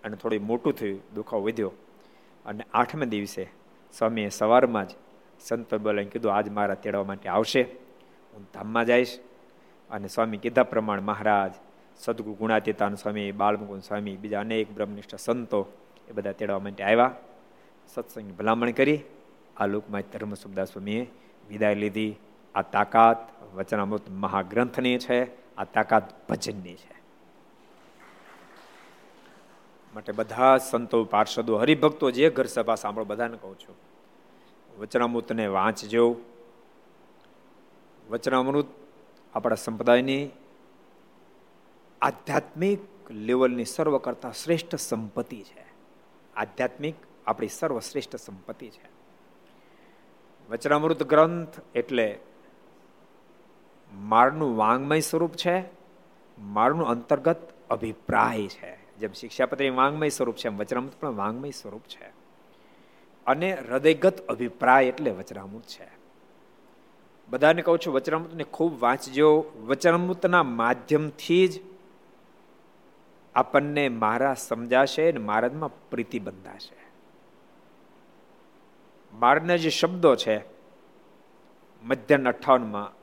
[0.04, 1.72] અને થોડું મોટું થયું, દુખાવો વધ્યો.
[2.46, 3.50] અને આઠમે દિવસે
[3.94, 4.91] સ્વામીએ સવારમાં જ
[5.42, 7.62] સંત બોલાવીને કીધું, આજ મારા તેડવા માટે આવશે.
[8.34, 9.20] હું ધામમાં જઈશ.
[9.90, 11.54] અને સ્વામી કીધા પ્રમાણે મહારાજ
[11.98, 15.68] સદગુ ગુણાતીતાન સ્વામી બાળમુકુંદ સ્વામી, બીજા અનેક બ્રહ્મનિષ્ઠ સંતો
[16.10, 17.16] એ બધા તેડવા માટે આવ્યા.
[17.88, 19.00] સત્સંગની ભલામણ કરી.
[19.58, 21.12] આ લોકમાં ધર્મ સુખદાસ સ્વામીએ
[21.50, 22.16] વિદાય લીધી.
[22.56, 25.24] આ તાકાત વચનામૃત મહાગ્રંથની છે.
[25.56, 27.02] આ તાકાત ભજનની છે.
[29.96, 33.91] માટે બધા સંતો, પાર્ષદો, હરિભક્તો, જે ઘર સભા સાંભળો, બધાને કહું છું
[34.82, 36.15] વચનામૃતને વાંચજો.
[38.10, 38.65] વચનામૃત
[39.36, 40.30] આપણા સંપ્રદાયની
[42.02, 45.65] આધ્યાત્મિક લેવલની સર્વ કરતા શ્રેષ્ઠ સંપત્તિ છે.
[46.36, 46.96] આધ્યાત્મિક
[47.28, 48.89] આપણી સર્વશ્રેષ્ઠ સંપત્તિ છે.
[50.50, 52.20] વચનામૃત ગ્રંથ એટલે
[53.94, 55.63] મારનું વાંગમય સ્વરૂપ છે,
[56.39, 58.98] મારનું અંતર્ગત અભિપ્રાય છે.
[58.98, 62.21] જેમ શિક્ષાપત્રી વાંગમય સ્વરૂપ છે, એમ વચનામૃત પણ વાંગમય સ્વરૂપ છે.
[63.28, 66.02] અને હૃદયગત અભિપ્રાય એટલે વચનામૃત છે.
[67.30, 69.52] બધાને કહું છું, વચનામૃતને ખૂબ વાંચજો.
[69.66, 71.62] વચનામૃતના માધ્યમથી જ
[73.36, 76.82] આપણને મારા સમજાશે અને મહારાજમાં પ્રીતિ બંધાશે.
[79.14, 80.38] મારના જે શબ્દો છે,
[81.84, 82.94] મધ્યાહન અઠાવનમાં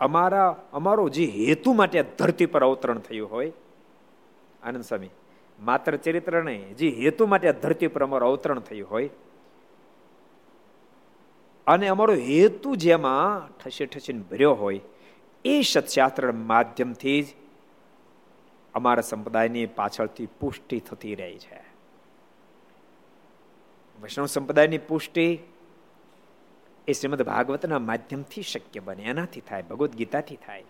[0.00, 3.52] અમારા, અમારો જે હેતુ માટે ધરતી પર અવતરણ થયું હોય,
[4.62, 5.08] આનંદ સ્વામી,
[5.60, 9.10] માત્ર ચરિત્ર નહીં, જે હેતુ માટે ધરતી પર અમારું અવતરણ થયું હોય
[11.68, 14.80] અને અમારો હેતુ જેમાં ઠસે ઠસીને ભર્યો હોય,
[15.44, 17.26] એ સત્શાસ્ત્ર માધ્યમથી જ
[18.74, 21.60] અમારા સંપ્રદાયની પાછળથી પુષ્ટિ થતી રહી છે.
[24.02, 25.38] વૈષ્ણવ સંપ્રદાયની પુષ્ટિ
[26.88, 30.64] એ શ્રીમદ ભાગવતના માધ્યમથી શક્ય બને, એનાથી થાય, ભગવદ્ ગીતાથી થાય.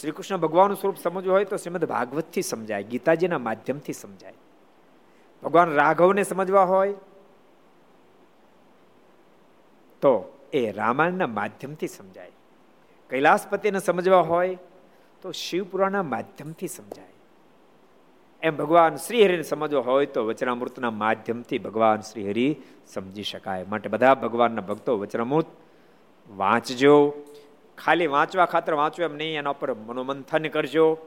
[0.00, 4.34] શ્રી કૃષ્ણ ભગવાનનું સ્વરૂપ સમજવું હોય તો શ્રીમદ ભાગવતથી સમજાય, ગીતાજીના માધ્યમથી સમજાય.
[5.42, 6.94] ભગવાન રાઘવને સમજવા હોય
[10.00, 12.30] તો એ રામાયણના માધ્યમથી સમજાય.
[13.10, 14.58] કૈલાસપતિને સમજવા હોય
[15.22, 17.08] તો શિવપુરાણના માધ્યમથી સમજાય.
[18.42, 22.56] એમ ભગવાન શ્રીહરિને સમજવો હોય તો વચનામૃતના માધ્યમથી ભગવાન શ્રીહરિ
[22.86, 23.64] સમજી શકાય.
[23.64, 25.46] માટે બધા ભગવાનના ભક્તો વચનામૃત
[26.30, 27.14] વાંચજો.
[27.84, 30.98] ખાલી વાંચવા ખાતર વાંચો એમ નહીં, એના ઉપર મનોમંથન કરજો.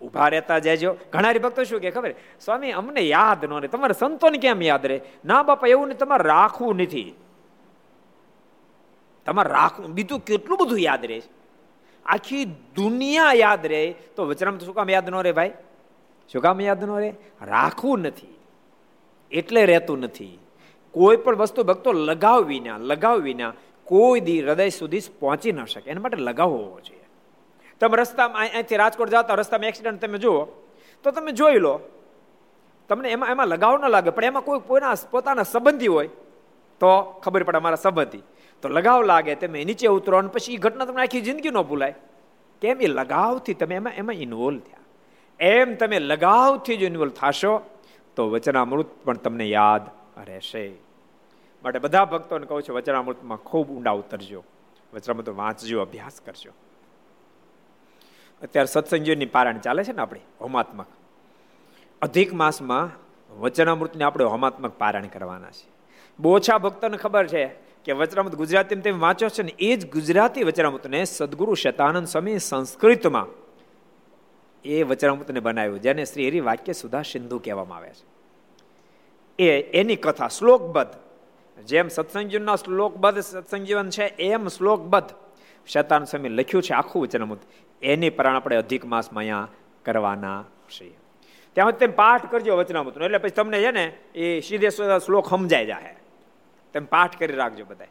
[0.00, 0.96] ઊભા રહેતા જજો.
[1.12, 2.14] ઘણા ભક્તો શું કે ખબર?
[2.40, 3.68] સ્વામી, અમને યાદ ન રહે.
[3.68, 5.00] તમારે સંતોને કેમ યાદ રહે?
[5.24, 5.98] ના બાપા, એવું નહીં.
[5.98, 7.14] તમારે રાખવું નથી.
[9.26, 9.92] તમારે રાખવું.
[9.92, 11.22] બીજું કેટલું બધું યાદ રહે
[12.06, 13.94] આખી દુનિયા યાદ રહે.
[14.16, 15.52] તો વચરામ શું કામ યાદ ન રહે ભાઈ?
[16.32, 17.14] શું કામ યાદ ન રહે?
[17.42, 18.38] રાખવું નથી.
[19.30, 20.38] એટલે રહેતું નથી.
[20.90, 23.52] કોઈ પણ વસ્તુ ભક્તો લગાવ વિના લગાવ વિના
[23.84, 25.90] કોઈ દી હૃદય સુધી પહોંચી ન શકે.
[25.90, 27.04] એના માટે લગાવ હોવો જોઈએ.
[27.80, 30.44] તમે રસ્તામાં અહીંથી રાજકોટ જતા રસ્તામાં એક્સિડન્ટ તમે જુઓ.
[31.02, 31.80] તો તમે જોઈ લો.
[32.88, 36.06] તમને એમાં એમાં લગાવ ન લાગે, પણ એમાં કોઈ, કોઈના પોતાના સંબંધી હોય,
[36.80, 38.22] તો ખબર પડે અમારા સંબંધી.
[38.64, 41.94] તો લગાવ લાગે તમે નીચે ઉતરો અને પછી એ ઘટના તમને આખી જિંદગી ન ભૂલાય.
[42.60, 42.80] કેમ?
[42.80, 44.78] એ લગાવથી તમે એમાં એમાં ઇન્વોલ્વ થયા.
[45.44, 47.60] એમ તમે લગાવથી જો ઇન્વોલ્વ થશો,
[48.16, 49.82] તો વચનામૃત પણ તમને યાદ
[50.26, 50.72] રહેશે.
[51.64, 54.44] માટે બધા ભક્તોને કહું છું, વચનામૃતમાં ખૂબ ઊંડા ઉતરજો.
[54.94, 56.50] વચનામૃત વાંચજો, અભ્યાસ કરજો.
[58.42, 60.86] અત્યારે સત્સંગીઓની પારાયણ ચાલે છે ને આપણે, હોમાત્મક.
[62.02, 62.90] અધિક માસમાં
[63.40, 65.68] વચનામૃતને આપણે હોમાત્મક પારાયણ કરવાના છે
[66.18, 70.42] બહુ ઓછા ભક્તોને ખબર છે કે વચરામૃત ગુજરાતી તેમ વાંચો છે ને, એ જ ગુજરાતી
[70.42, 73.28] વચરામૃતને સદગુરુ શતાનંદ સ્વામી સંસ્કૃતમાં
[74.64, 78.04] એ વચરામૃતને બનાવ્યું, જેને શ્રી હરિ વાક્ય સુધા સિંધુ કહેવામાં આવે છે.
[79.38, 80.94] એ એની કથા શ્લોકબદ્ધ.
[81.66, 85.12] જેમ સત્સંગજીવનના શ્લોકબદ્ધ સત્સંગજીવન છે, એમ શ્લોકબદ્ધ
[85.66, 87.42] શતાનંદ સ્વામી લખ્યું છે આખું વચનામૃત
[87.82, 89.48] એની પ્રાણ આપણે અધિક માસમાં અહીંયા
[89.84, 90.96] કરવાના છીએ.
[91.56, 94.70] ત્યાં તેમ પાઠ કરજો વચનામૃતનો એટલે પછી તમને છે ને, એ સીધે
[95.06, 96.03] શ્લોક સમજાય જાય
[96.74, 97.84] તમે પાઠ કરી રાખજો બધા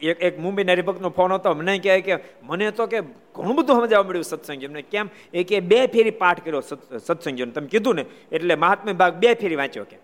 [0.00, 3.00] એક એક મુંબઈના હરિભક્તનો ફોન હતો મને કહે કે, મને તો કે
[3.34, 4.64] ઘણું બધું સમજાવવા મળ્યું સત્સંગી.
[4.64, 5.08] એમને કેમ?
[5.34, 6.60] એ કે, બે ફેરી પાઠ કર્યો
[6.98, 7.52] સત્સંગીઓને.
[7.52, 9.98] તમે કીધું ને, એટલે મહાત્મા ભાગ બે ફેરી વાંચ્યો કે.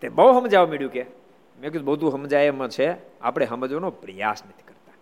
[0.00, 1.06] તે બહુ સમજાવવા મળ્યું કે.
[1.60, 4.92] મેં કીધું, બધું સમજાય એમ છે, આપણે સમજવાનો પ્રયાસ નથી કરતા.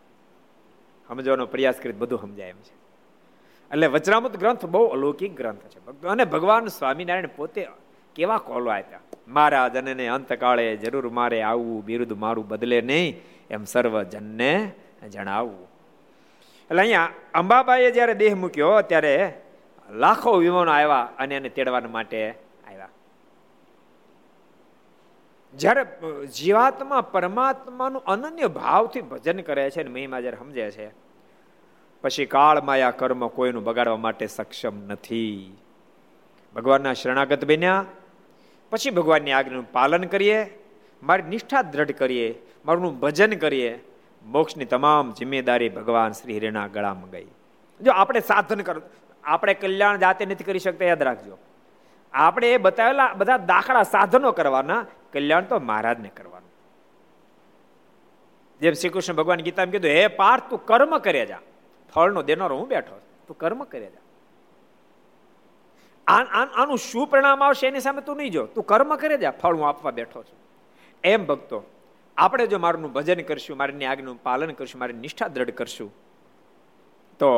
[1.08, 2.80] સમજવાનો પ્રયાસ કરી બધું સમજાય એમ છે.
[3.70, 6.06] એટલે વચરામૃત ગ્રંથ બહુ અલૌકિક ગ્રંથ છે.
[6.06, 7.66] અને ભગવાન સ્વામિનારાયણ પોતે
[8.16, 13.16] કેવા કોલો આપ્યા મારા જનને અંતકાળે જરૂર મારે આવવું, બિરુદ મારું બદલે નહીં,
[13.50, 14.52] એમ સર્વજનને
[15.12, 15.66] જણાવવું
[16.70, 19.14] એટલે અહીંયા અંબાબાઈએ જ્યારે દેહ મૂક્યો, ત્યારે
[20.02, 22.18] લાખો વિમાનો આવ્યા અને એને તેડવા માટે
[22.66, 22.90] આવ્યા.
[25.54, 25.84] જ્યારે
[26.36, 30.86] જીવાત્મા પરમાત્માનું અનન્ય ભાવથી ભજન કરે છે અને મહિમા જ્યારે સમજે છે,
[32.04, 35.34] પછી કાળ માયા કર્મ કોઈનું બગાડવા માટે સક્ષમ નથી.
[36.56, 37.84] ભગવાનના શરણાગત બન્યા
[38.70, 40.58] પછી ભગવાનની આજ્ઞાનું પાલન કરીએ,
[41.02, 43.84] મારી નિષ્ઠા દ્રઢ કરીએ, મારું ભજન કરીએ,
[44.26, 47.26] મોક્ષની તમામ જિમ્મેદારી ભગવાન શ્રી હરિના ગળામાં ગઈ.
[47.80, 48.80] જો આપણે સાધન કરો,
[49.24, 51.38] આપણે કલ્યાણ જાતે નથી કરી શકતા, યાદ રાખજો.
[52.12, 56.50] આપણે એ બતાવેલા, બધા દાખલા સાધનો કરવાના, કલ્યાણ તો મહારાજને કરવાનું.
[58.60, 61.38] જેમ શ્રી કૃષ્ણ ભગવાન ગીતામાં કીધું, હે પાર્થ તું કર્મ કરે જા.
[61.94, 63.98] ફળનો દેનારો હું બેઠો તું કર્મ કરે જા.
[66.10, 68.46] આનું શું પરિણામ આવશે એની સામે તું નહીં જો.
[68.46, 70.38] તું કર્મ કરે જા, ફળ હું આપવા બેઠો છું.
[71.04, 71.62] એમ ભક્તો,
[72.16, 75.90] આપણે જો મારું ભજન કરશું મારી આજ્ઞનું પાલન કરશું, મારી નિષ્ઠા દ્રઢ કરશું,
[77.18, 77.30] તો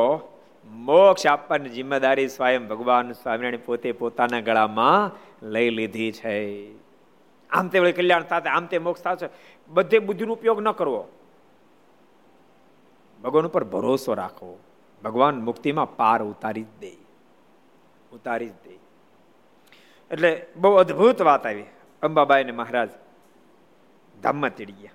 [0.65, 5.11] મોક્ષ આપવાની જિમ્મેદારી સ્વયં ભગવાન સ્વામિનારાયણ પોતે પોતાના ગળામાં
[5.45, 6.37] લઈ લીધી છે.
[7.49, 9.29] આમ તે કલ્યાણ થશે આમ તે મોક્ષ થશે
[9.69, 11.07] બધે બુદ્ધિનો ઉપયોગ ન કરવો.
[13.23, 14.59] ભગવાન ઉપર ભરોસો રાખવો.
[15.03, 17.02] ભગવાન મુક્તિમાં પાર ઉતારી જ દે.
[18.13, 18.79] ઉતારી જ દે.
[20.11, 21.63] એટલે બહુ અદ્ભુત વાત આવી.
[22.01, 22.89] અંબાબાઈ ને મહારાજ
[24.21, 24.91] ધામમાં તેડી ગયા.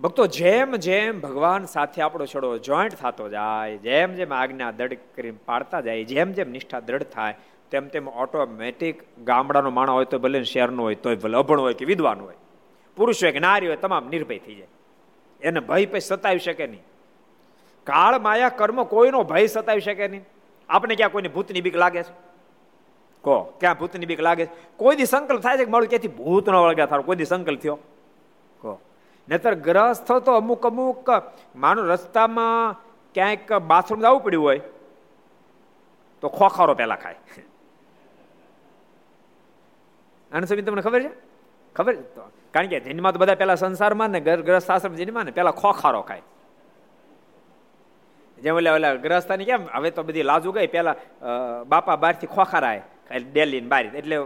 [0.00, 5.38] ભક્તો, જેમ જેમ ભગવાન સાથે આપણો છોડો જોઈન્ટ થતો જાય, જેમ જેમ આજ્ઞા દઢ કરીને
[5.44, 7.34] પાડતા જાય, જેમ જેમ નિષ્ઠા દ્રઢ થાય,
[7.70, 11.84] તેમ તેમ ઓટોમેટિક ગામડાનો માણસ હોય તો ભલે શહેરનો હોય, તોય ભલે અભણ હોય કે
[11.84, 12.34] વિદ્વાન હોય.
[12.96, 14.66] પુરુષ હોય કે નારી હોય, તમામ નિર્ભય થઈ જાય.
[15.42, 16.82] એને ભય પછી સતાવી શકે નહીં.
[17.86, 20.24] કાળ માયા કર્મ કોઈનો ભય સતાવી શકે નહીં.
[20.68, 22.12] આપણે ક્યાં કોઈને ભૂતની બીક લાગે છે?
[23.24, 24.52] કહો ક્યાં ભૂતની બીક લાગે છે?
[24.76, 27.60] કોઈ દી સંકલ્પ થાય છે કે મારું ક્યાંથી ભૂત ન વળગ્યા થાય કોઈ દી સંકલ્પ
[27.60, 27.78] થયો?
[28.62, 28.80] કહો
[29.28, 31.08] નહીતર ગ્રસ્થ તો અમુક અમુક,
[31.56, 32.76] માનો રસ્તામાં
[33.14, 34.60] ક્યાંક બાથરૂમ જવું પડ્યું હોય,
[36.20, 37.16] તો ખોખારો પહેલા ખાય.
[40.32, 41.10] આનંદ સ્વામી, તમને ખબર છે?
[41.76, 41.94] ખબર?
[42.54, 46.22] કારણ કે જન્મમાં તો બધા પહેલા સંસારમાં ને ગ્રસ્ત આશ્રમ ને પહેલા ખોખારો ખાય.
[48.44, 49.62] જેમ ઓલા ઓલા ગ્રહસ્થાની કેમ?
[49.74, 50.96] હવે તો બધી લાજુ ગઈ પેલા
[51.68, 52.82] બાપા બહારથી ખોખારાય.
[53.32, 54.16] ડેલી ને બારી એટલે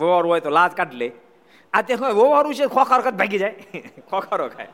[0.00, 1.08] વોર હોય તો લાજ કાઢી લે.
[1.72, 3.54] આ તે વોવારું છે, ખોખારો કદ ભાગી જાય.
[4.10, 4.68] ખોખારો ખાય.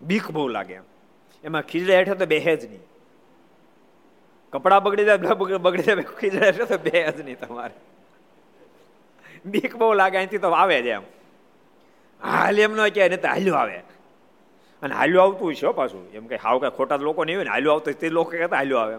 [0.00, 0.78] બીક બહુ લાગે
[1.44, 1.62] એમાં.
[1.62, 2.84] ખીજડા હેઠળ તો બેહે જ નહીં.
[4.52, 5.18] કપડા બગડી જાય
[5.64, 7.76] બગડી જાય, ખીજડા હેઠળ તો બેહે જ નહીં તમારે.
[9.46, 11.02] બીક બહુ લાગે, અહીંથી તો આવે છે એમ.
[12.22, 13.82] હાલ એમ ન કહે, નહીં તો હાલ્યું આવે.
[14.82, 16.12] અને હાલ્યું આવતું છે પાછું.
[16.12, 18.82] એમ કે હાવ કઈ ખોટા લોકો નહીં હોય ને, હાલ્યું આવતું તે લોકો કહેતા હાલ્યું
[18.82, 18.96] આવે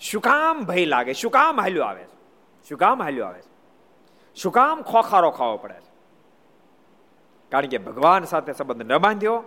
[0.00, 1.12] શું કામ ભય લાગે?
[1.12, 2.04] શું કામ હાલ્યું આવે?
[2.04, 3.40] છે શું કામ હાલ્યું આવે?
[3.40, 5.74] છે શું કામ ખોખારો ખાવો પડે?
[5.74, 5.90] છે
[7.50, 9.44] કારણ કે ભગવાન સાથે સંબંધ ન બાંધ્યો.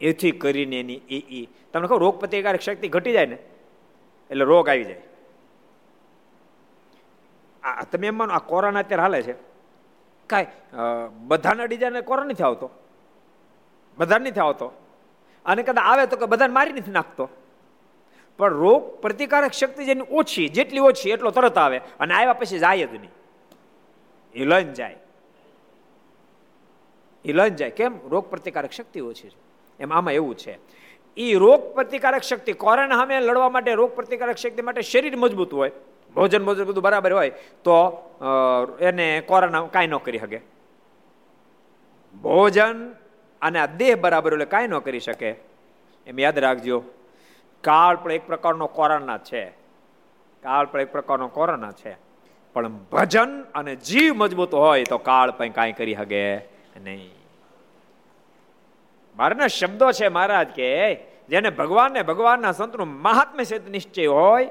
[0.00, 3.38] એથી કરીને એની એ તમને કહો રોગ પ્રતિકારક શક્તિ ઘટી જાય ને,
[4.30, 5.02] એટલે રોગ આવી જાય.
[7.92, 9.34] તમે એમ માનો આ કોરોના અત્યારે હાલે છે?
[10.26, 10.46] કાંઈ.
[11.26, 12.70] બધાને ડિઝાઇન કોરોના નથી આવતો?
[13.98, 14.72] બધા નથી આવતો?
[15.44, 17.28] અને કદાચ આવે તો કે બધાને મારી નથી નાખતો?
[18.38, 21.80] પણ રોગ પ્રતિકારક શક્તિ જેની ઓછી જેટલી ઓછી એટલો તરત આવે.
[22.00, 23.10] અને આવ્યા પછી જાય જ નહીં.
[24.34, 24.96] એ લઈને જાય.
[27.24, 27.70] એ લઈને જાય.
[27.70, 27.98] કેમ?
[28.08, 29.36] રોગ પ્રતિકારક શક્તિ ઓછી છે.
[29.80, 30.58] એમ આમાં એવું છે.
[31.16, 35.72] એ રોગ પ્રતિકારક શક્તિ કોરોના સામે લડવા માટે રોગ પ્રતિકારક શક્તિ માટે શરીર મજબૂત હોય.
[36.16, 37.32] ભોજન ભોજન બધું બરાબર હોય
[37.64, 37.78] તો
[38.80, 40.40] એને કોરોના કાંઈ ન કરી શકે.
[42.14, 42.76] ભોજન
[43.42, 45.30] અને આ દેહ બરાબર એટલે કાંઈ ન કરી શકે.
[46.06, 46.78] એમ યાદ રાખજો,
[47.64, 49.44] કાળ પણ એક પ્રકારનો કોરોના છે.
[50.42, 51.92] કાળ પણ એક પ્રકારનો કોરોના છે.
[52.54, 56.22] પણ ભજન અને જીવ મજબૂત હોય તો કાળ પણ કાંઈ કરી શકે
[56.84, 57.12] નહીં.
[59.16, 60.70] મારાના શબ્દો છે મહારાજ કે,
[61.28, 64.48] જેને ભગવાનને ભગવાનના સંતનું મહાત્મ્ય નિશ્ચય હોય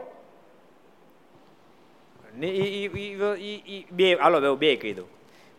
[3.91, 5.07] બે હાલો બે કહી દઉં.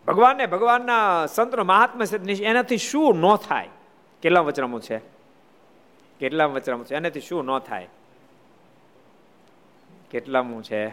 [0.07, 3.69] ભગવાનને ભગવાનના સંતનો મહાત્મા છે એનાથી શું ન થાય?
[4.21, 4.97] કેટલા વચરામું છે?
[6.19, 6.95] કેટલા વચરામું છે?
[6.95, 7.87] એનાથી શું ન થાય?
[10.11, 10.87] કેટલામું છે?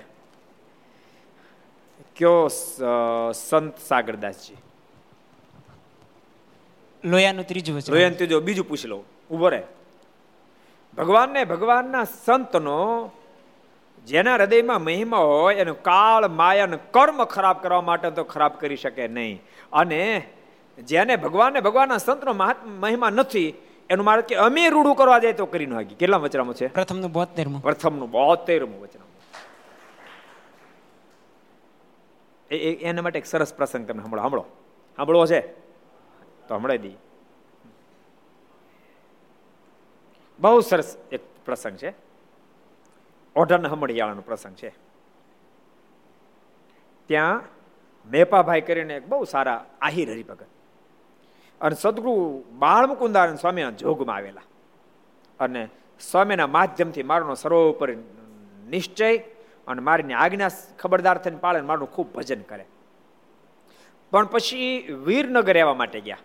[2.17, 2.49] કયો
[3.33, 4.57] સંત સાગરદાસજી?
[7.05, 7.93] લોયાનું ત્રીજું વચન.
[7.93, 9.63] લોયાનું ત્રીજું બીજું પૂછી લો ઊભો રહે.
[10.99, 13.11] ભગવાનને ભગવાનના સંતનો
[14.05, 19.09] જેના હૃદયમાં મહિમા હોય એનું કાળ માયાનું કર્મ ખરાબ કરવા માટે તો ખરાબ કરી શકે
[19.09, 19.43] નહીં.
[19.73, 20.29] અને
[20.79, 22.33] જેને ભગવાનને ભગવાનના સંતનો
[22.65, 23.55] મહિમા નથી
[23.91, 26.67] એનું મારે કે અમે રૂડું કરવા જાય તો કરી નાખી કેટલા વચરામું છે?
[26.67, 27.63] પ્રથમનું બોતેરમું.
[27.63, 28.89] પ્રથમનું બોતેરમું
[32.51, 34.21] એ એના માટે એક સરસ પ્રસંગ તમે સાંભળો.
[34.21, 34.45] સાંભળો.
[34.97, 35.41] સાંભળવો છે?
[36.49, 36.97] તો હમણાં દી
[40.41, 42.14] બહુ સરસ એક પ્રસંગ છે.
[43.37, 44.73] ઓઢણ હમણિયાળાનો પ્રસંગ છે.
[47.07, 47.43] ત્યાં
[48.11, 50.47] મેપાભાઈ કરીને એક બહુ સારા આહિર હરિભગત.
[51.61, 54.41] અને સદગુરુ બાળમુકુંદાનંદ સ્વામીના જોગમાં આવેલા.
[55.41, 55.69] અને
[56.11, 57.89] સ્વામીના માધ્યમથી મારનો સર્વોપર
[58.69, 59.19] નિશ્ચય
[59.67, 62.65] અને મારીની આજ્ઞા ખબરદાર થઈને પાળે મારું ખૂબ ભજન કરે.
[64.11, 66.19] પણ પછી વીરનગર રહેવા માટે ગયા.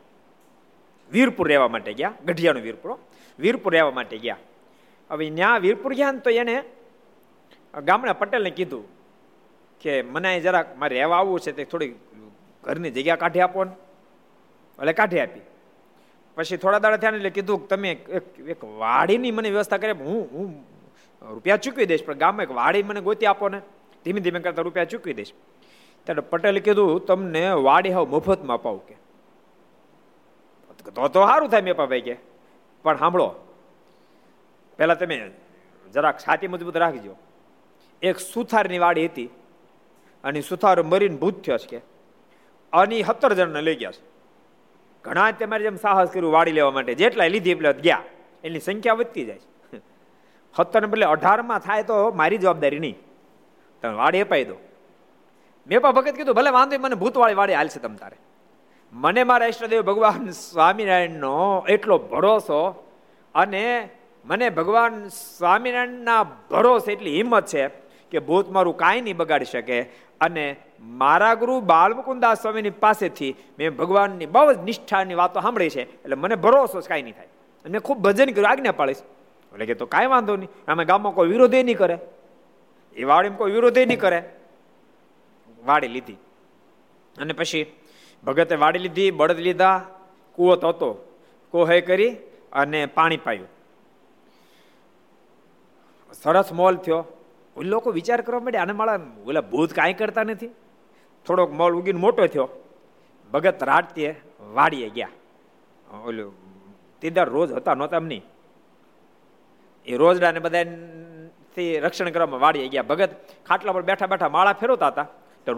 [1.12, 2.14] વીરપુર રહેવા માટે ગયા.
[2.26, 2.98] ગઢિયાનો વીરપુર
[3.40, 4.38] વીરપુર રહેવા માટે ગયા.
[5.12, 6.64] હવે ત્યાં વીરપુર ગયા ને તો એને
[7.74, 8.86] ગામડા પટેલને કીધું
[9.82, 11.94] કે મને જરાક મારે રહેવા આવવું છે તે થોડી
[12.64, 13.74] ઘરની જગ્યા કાઢી આપો ને.
[14.80, 15.46] એટલે કાઢી આપી.
[16.38, 17.92] પછી થોડા દાડા થયા એટલે કીધું તમે
[18.54, 20.48] એક વાડીની મને વ્યવસ્થા કરે હું હું
[21.22, 23.62] રૂપિયા ચૂકવી દઈશ, પણ ગામમાં એક વાડી મને ગોતી આપો ને.
[24.04, 25.34] ધીમે ધીમે કરતા રૂપિયા ચૂકવી દઈશ.
[26.08, 28.96] ત્યારે પટેલે કીધું, તમને વાડી હાવ મફતમાં અપાવું કે.
[30.96, 32.16] તો તો સારું થાય મેં ભાઈ કે.
[32.86, 33.28] પણ સાંભળો,
[34.80, 35.18] પહેલા તમે
[35.94, 37.16] જરાક છાતી મજબૂત રાખજો.
[38.02, 39.30] એક સુથારની વાડી હતી.
[40.24, 41.78] અને સુથારો મરીને ભૂત થયો છે કે.
[42.74, 44.02] અને સત્તર જણને લઈ ગયા છે.
[45.04, 46.94] ઘણા તમારે જેમ સાહસ કર્યું વાડી લેવા માટે.
[46.94, 48.04] જેટલા લીધી એટલે ગયા.
[48.44, 49.78] એની સંખ્યા વધતી જાય છે.
[50.58, 52.98] સત્તર બદલે અઢારમાં થાય તો મારી જવાબદારી નહીં.
[53.82, 54.56] તમે વાડી અપાઈ દો.
[55.68, 58.18] મેં પણ ભગત કીધું, ભલે વાંધો મને ભૂતવાળી વાડી હાલશે તમ તારે.
[58.94, 62.92] મને મારા ઈષ્ટદેવ ભગવાન સ્વામિનારાયણનો એટલો ભરોસો
[63.36, 63.90] અને
[64.26, 67.79] મને ભગવાન સ્વામિનારાયણના ભરોસે એટલી હિંમત છે
[68.12, 69.82] કે ભૂત મારું કાંઈ નહીં બગાડી શકે.
[70.22, 75.82] અને મારા ગુરુ બાલમુકુદાસ સ્વામીની પાસેથી મેં ભગવાનની બહુ જ નિષ્ઠાની વાતો સાંભળી છે.
[75.82, 77.28] એટલે મને ભરોસો કાંઈ નહીં થાય.
[77.70, 78.98] મેં ખૂબ ભજન કર્યું, આજ્ઞા પાડીશ
[79.54, 80.50] એટલે કે તો કાંઈ વાંધો નહીં.
[80.68, 81.98] અમે ગામમાં કોઈ વિરોધે નહીં કરે.
[82.96, 84.30] એ વાડીમાં કોઈ વિરોધે નહીં કરે.
[85.66, 86.14] વાડી લીધી.
[87.18, 87.74] અને પછી
[88.26, 89.86] ભગતે વાડી લીધી, બળદ લીધા,
[90.36, 91.18] કૂવો હતો.
[91.52, 92.18] કોહે કરી
[92.54, 93.48] અને પાણી પાયું.
[96.14, 97.06] સરસ મોલ થયો.
[97.64, 100.52] લોકો વિચાર કરવા માંડ્યા આને માળા ઓલા ભૂત કાંઈ કરતા નથી
[101.28, 102.50] થોડોક મોલ ઉગીને મોટો થયો
[103.32, 104.12] ભગત રાતીએ
[104.54, 105.14] વાડીએ ગયા
[106.04, 106.34] ઓલું
[107.02, 108.24] તીદાર રોજ હતા નહોતા એમની
[109.88, 110.66] એ રોજડાને બધા
[111.56, 113.12] થી રક્ષણ કરવામાં વાડીએ ગયા ભગત
[113.48, 115.08] ખાટલા પર બેઠા બેઠા માળા ફેરવતા હતા
[115.48, 115.52] તો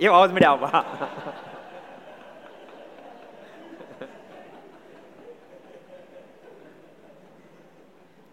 [0.00, 0.82] એવો અવાજ મળ્યા આવવા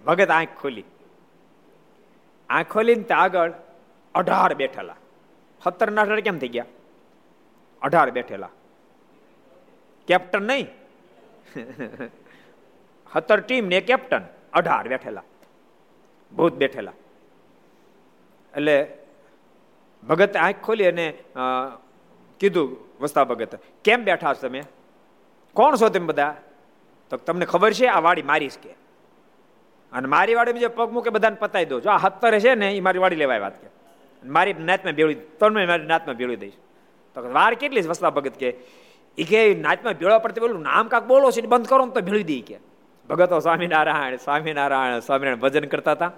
[0.06, 0.91] ભગત આંખ ખોલી
[2.52, 3.52] આંખ ખોલીને ત્યાં આગળ
[4.16, 4.96] અઢાર બેઠેલા.
[5.64, 6.66] સત્તર ના અઢાર કેમ થઈ ગયા?
[7.82, 8.50] અઢાર બેઠેલા.
[10.08, 10.68] કેપ્ટન નહીં?
[13.14, 14.24] સત્તર ટીમ ને કેપ્ટન,
[14.54, 15.24] અઢાર બેઠેલા.
[16.32, 16.94] ભૂત બેઠેલા.
[18.54, 18.76] એટલે
[20.10, 21.08] ભગત આંખ ખોલી અને
[22.40, 24.64] કીધું વસ્તા ભગત, કેમ બેઠા છો તમે?
[25.54, 26.36] કોણ છો તમે બધા?
[27.10, 28.81] તો તમને ખબર છે, આ વાડી મારીશ કે.
[29.94, 32.80] અને મારી વાડી જે પગ મૂકે બધાને પતાવી દો જો આ હત્તર છે ને એ
[32.80, 33.70] મારી વાડી લેવાય વાત કે.
[34.24, 36.54] મારી નાતમાં ભેળી ત્રણ મારી નાતમાં ભેળવી દઈશ.
[37.16, 38.50] તો વાર કેટલી વસ્તા ભગત કે
[39.18, 42.24] એ કે નાચમાં ભેળવા પડતી બોલું નામ કાંક બોલો છે બંધ કરો ને તો ભેળવી
[42.24, 42.58] દઈ કે
[43.10, 46.12] ભગતો સ્વામિનારાયણ સ્વામિનારાયણ સ્વામિનારાયણ ભજન કરતા હતા.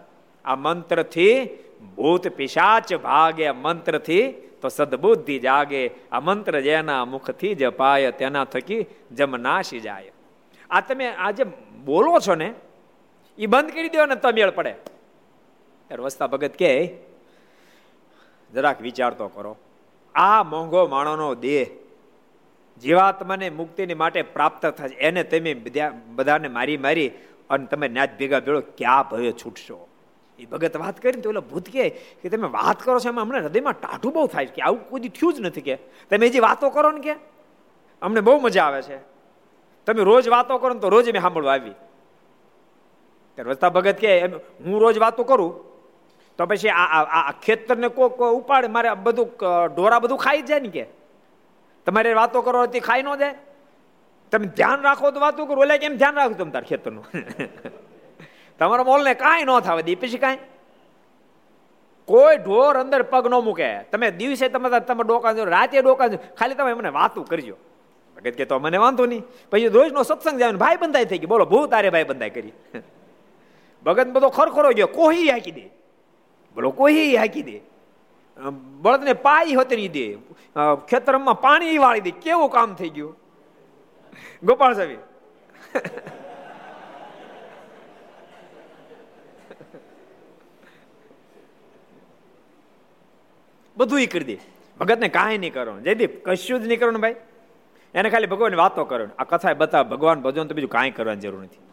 [0.45, 1.45] આ મંત્રથી
[1.95, 5.91] ભૂત પિશાચ ભાગે મંત્રથી તો સદબુદ્ધિ જાગે.
[6.11, 10.11] આ મંત્ર જેના મુખથી જપાય, તેના થકી જમ નાશી જાય.
[10.69, 11.43] આ તમે આજે
[11.86, 12.53] બોલો છો ને
[13.38, 14.76] એ બંધ કરી દો ને તો પડે.
[16.00, 16.98] વસ્તા ભગત કે
[18.54, 19.58] જરાક વિચાર તો કરો.
[20.16, 21.66] આ મોંઘો માણોનો દેહ
[22.82, 25.54] જીવાત્માને મુક્તિની માટે પ્રાપ્ત થશે એને તમે
[26.08, 27.12] બધાને મારી મારી
[27.50, 29.88] અને તમે ન્યાજ ભેગા ભેળો ક્યાં ભયો છૂટશો?
[30.40, 33.40] એ ભગત વાત કરીને તો ઓલો ભૂત કહે કે તમે વાત કરો છો એમાં અમને
[33.40, 35.76] હૃદયમાં ટાઢું બહુ થાય કે આવું કોઈ થયું જ નથી કે.
[36.10, 37.14] તમે જે વાતો કરો ને કે,
[38.02, 38.98] અમને બહુ મજા આવે છે.
[39.86, 41.72] તમે રોજ વાતો કરો ને તો રોજ મેં સાંભળવા આવી.
[43.38, 44.12] ત્યારે વસ્તા ભગત કે
[44.66, 45.54] હું રોજ વાતો કરું,
[46.38, 49.28] તો પછી આ આ ખેતરને કોક ઉપાડે, મારે બધું
[49.76, 50.86] ઢોરા બધું ખાઈ જાય ને કે?
[51.88, 53.36] તમારે વાતો કરો તે ખાઈ ન જાય?
[54.32, 57.06] તમે ધ્યાન રાખો તો વાતો કરો એટલે કેમ ધ્યાન રાખો તમે તાર ખેતરનું?
[58.60, 60.40] તમારા મોલને કાંઈ ન થવા દે પછી કાંઈ?
[62.08, 63.70] કોઈ ઢોર અંદર પગ ન મૂકે.
[63.92, 66.10] તમે દિવસે તમે તમે ડોકા રાતે ડોકા
[66.40, 67.56] ખાલી તમે મને વાતું કરજો.
[68.18, 69.24] ભગત કે તો મને વાંધો નહીં.
[69.52, 72.54] પછી રોજનો સત્સંગ જાય ભાઈ બંધાઈ થઈ ગઈ બોલો બહુ તારે ભાઈ બંધાઈ કરી.
[73.86, 75.66] ભગત બધો ખરખરો ગયો, કોહી હાકી દે?
[76.56, 77.58] બોલો, કોહી હાકી દે?
[78.84, 80.06] બળદને પાઈ હતરી દે
[80.90, 83.14] ખેતરમાં પાણી વાળી દે, કેવું કામ થઈ ગયું?
[84.44, 85.02] ગોપાળ સાહેબ.
[93.78, 94.38] બધું કરી દે.
[94.80, 95.84] ભગતને કાંઈ નહીં કરવાનું.
[95.86, 97.18] જયદીપ, કશું જ નહીં કરવાનું ભાઈ.
[97.96, 101.44] એને ખાલી ભગવાન વાતો કરો આ કથા બતાવ ભગવાન ભજન તો બીજું કાંઈ કરવાની જરૂર
[101.44, 101.64] નથી.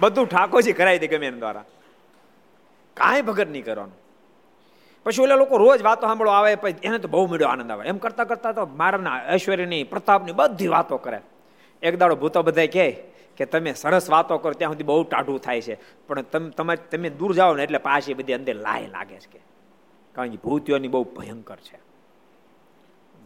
[0.00, 1.64] બધું ઠાકોરજી કરાવી દે ગમે દ્વારા.
[2.94, 3.94] કાંઈ ભગત નહીં કરવાનું.
[5.04, 7.88] પછી ઓલા લોકો રોજ વાતો સાંભળો આવે, પછી એને તો બહુ મળ્યો આનંદ આવે.
[7.88, 11.20] એમ કરતા કરતા તો મારાના ઐશ્વર્યની, પ્રતાપની બધી વાતો કરે.
[11.82, 12.90] એક દાડો ભૂતો બધા કહે
[13.36, 15.78] કે તમે સરસ વાતો કરો, ત્યાં સુધી બહુ ટાઢું થાય છે.
[16.06, 19.38] પણ તમે તમે તમે દૂર જાઓ ને એટલે પાછી બધી અંદર લાય લાગે છે કે.
[20.12, 21.78] કારણ કે ભૂતિઓની બહુ ભયંકર છે.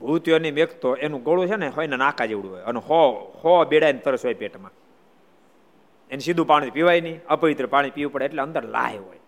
[0.01, 2.62] ભૂતિઓની મેક તો એનું ગળું છે ને, હોય ને નાકા જેવડું હોય.
[2.62, 4.70] અને હો હો બેડાઈને તરસ હોય પેટમાં.
[6.13, 9.21] એને સીધું પાણી પીવાય નહીં, અપવિત્ર પાણી પીવું પડે એટલે અંદર લાય હોય.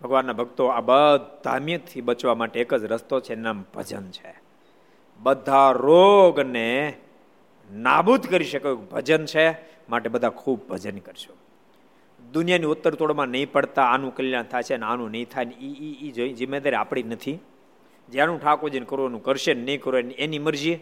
[0.00, 4.32] ભગવાનના ભક્તો આ બધા મીથી બચવા માટે એક જ રસ્તો છે નામ ભજન છે.
[5.20, 6.68] બધા રોગને
[7.70, 9.46] નાબૂદ કરી શકો ભજન છે,
[9.88, 11.34] માટે બધા ખૂબ ભજન કરશો
[12.32, 15.68] દુનિયાની ઉત્તર તોડમાં નહીં પડતા, આનું કલ્યાણ થાય છે ને આનું નહીં થાય ને એ
[16.06, 17.38] એ જિમ્મેદારી આપણી નથી.
[18.08, 20.76] જેનું ઠાકોરજીને કરવાનું કરશે ને નહીં કરો એની મરજી.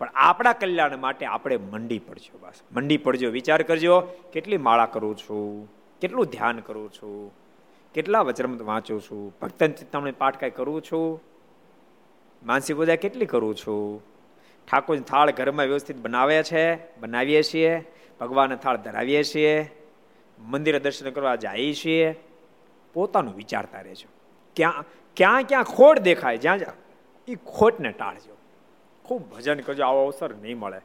[0.00, 2.52] પણ આપણા કલ્યાણ માટે આપણે મંડી પડજો બસ.
[2.72, 3.30] મંડી પડજો.
[3.30, 4.00] વિચાર કરજો,
[4.32, 5.72] કેટલી માળા કરું છું?
[6.00, 7.34] કેટલું ધ્યાન કરું છું?
[7.94, 9.36] કેટલા વચરમત વાંચું છું?
[9.42, 11.22] ભક્તન ચિંતામણી પાઠ કાંઈ કરું છું?
[12.42, 14.02] માનસિક પૂજા કેટલી કરું છું?
[14.70, 16.98] ઠાકોર થાળ ઘરમાં વ્યવસ્થિત બનાવે છે?
[17.00, 17.92] બનાવીએ છીએ.
[18.20, 19.70] ભગવાનને થાળ ધરાવીએ છીએ.
[20.38, 22.14] મંદિરે દર્શન કરવા જઈએ છીએ.
[22.92, 24.08] પોતાનું વિચારતા રહેજો.
[24.56, 24.84] ક્યાં
[25.16, 26.72] ક્યાં ક્યાં ખોટ દેખાય, જ્યાં જ્યાં
[27.28, 28.39] એ ખોટને ટાળજો.
[29.10, 30.80] ખૂબ ભજન કરજો, આવો અવસર નહીં મળે.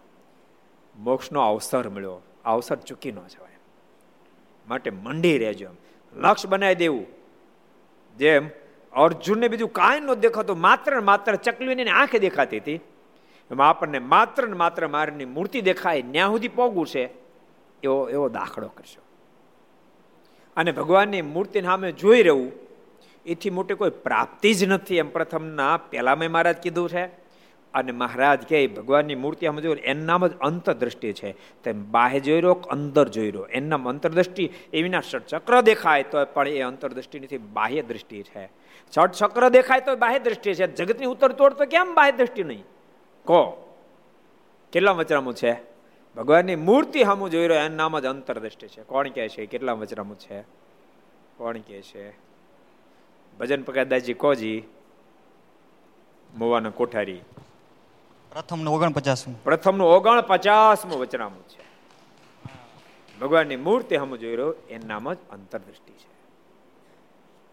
[0.95, 2.21] મોક્ષનો અવસર મળ્યો.
[2.45, 3.57] અવસર ચૂકી ન જવાય.
[4.67, 5.69] માટે મંડી રહેજો
[6.13, 7.05] લક્ષ બનાવી દેવું.
[8.17, 8.49] જેમ
[8.93, 12.79] અર્જુનને બીજું કાંઈ ન દેખાતું, માત્ર ને માત્ર ચકલીની આંખે દેખાતી હતી.
[13.51, 17.05] એમાં આપણને માત્ર ને માત્ર મારની મૂર્તિ દેખાય, ન્યા સુધી પોગવું છે.
[17.83, 19.01] એવો એવો દાખલો કરશો
[20.57, 22.51] અને ભગવાનની મૂર્તિને સામે જોઈ રહેવું,
[23.25, 27.24] એથી મોટી કોઈ પ્રાપ્તિ જ નથી એમ પ્રથમના પહેલામાં મહારાજ કીધું છે.
[27.75, 31.35] અને મહારાજ કહે, ભગવાનની મૂર્તિ આમ જોયું એમનામ જ અંતરદ્રષ્ટિ છે.
[31.63, 33.45] તેમ બાહ્ય જોઈ રહ્યો, અંદર જોઈ રહ્યો.
[33.45, 38.51] એનું નામ અંતરદ્રષ્ટિ એ વિના ચક્ર દેખાય તો પણ એ અંતરદ્રષ્ટિ નથી, બાહ્ય દ્રષ્ટિ છે.
[38.97, 40.67] છઠ દેખાય તો બાહ્ય દ્રષ્ટિ છે.
[40.67, 42.63] જગતની ઉત્તર તોડ તો કેમ બાહ્ય દ્રષ્ટિ નહીં?
[43.25, 43.75] કહો.
[44.71, 45.53] કેટલા વચરામું છે?
[46.15, 48.83] ભગવાનની મૂર્તિ સામું જોઈ રહ્યો, એનું નામ જ અંતરદ્રષ્ટિ છે.
[48.83, 49.45] કોણ કહે છે?
[49.45, 50.41] કેટલા વચરામું છે?
[51.37, 52.09] કોણ કહે છે?
[53.37, 54.63] ભજન પગાદાજી કોજી?
[56.37, 57.21] મોવાના કોઠારી.
[58.35, 59.35] પ્રથમનું ઓગણપચાસમું.
[59.43, 61.63] પ્રથમનું ઓગણપચાસમું વચનામું છે.
[63.21, 66.09] ભગવાનની મૂર્તિ હમ જોઈ રહ્યો, એનું નામ જ અંતરદૃષ્ટિ છે.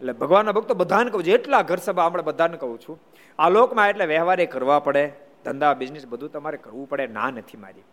[0.01, 2.99] એટલે ભગવાનના ભક્તો બધાને કહું જેટલા ઘર સભા આપણે બધાને કહું છું,
[3.39, 5.13] આ લોકમાં એટલે વ્યવહારે કરવા પડે,
[5.45, 7.87] ધંધા બિઝનેસ બધું તમારે કરવું પડે, ના નથી મારી.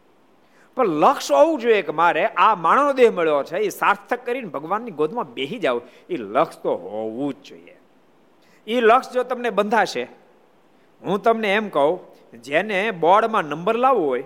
[0.74, 4.90] પણ લક્ષ્ય હોવું જોઈએ કે મારે આ માણસનો દેહ મળ્યો છે, એ સાર્થક કરીને ભગવાનની
[4.90, 7.76] ગોદમાં બેહી જાવ, એ લક્ષ્ય તો હોવું જ જોઈએ.
[8.66, 10.08] એ લક્ષ્ય જો તમને બંધાશે,
[11.02, 14.24] હું તમને એમ કહું જેને બોર્ડમાં નંબર લાવવો હોય,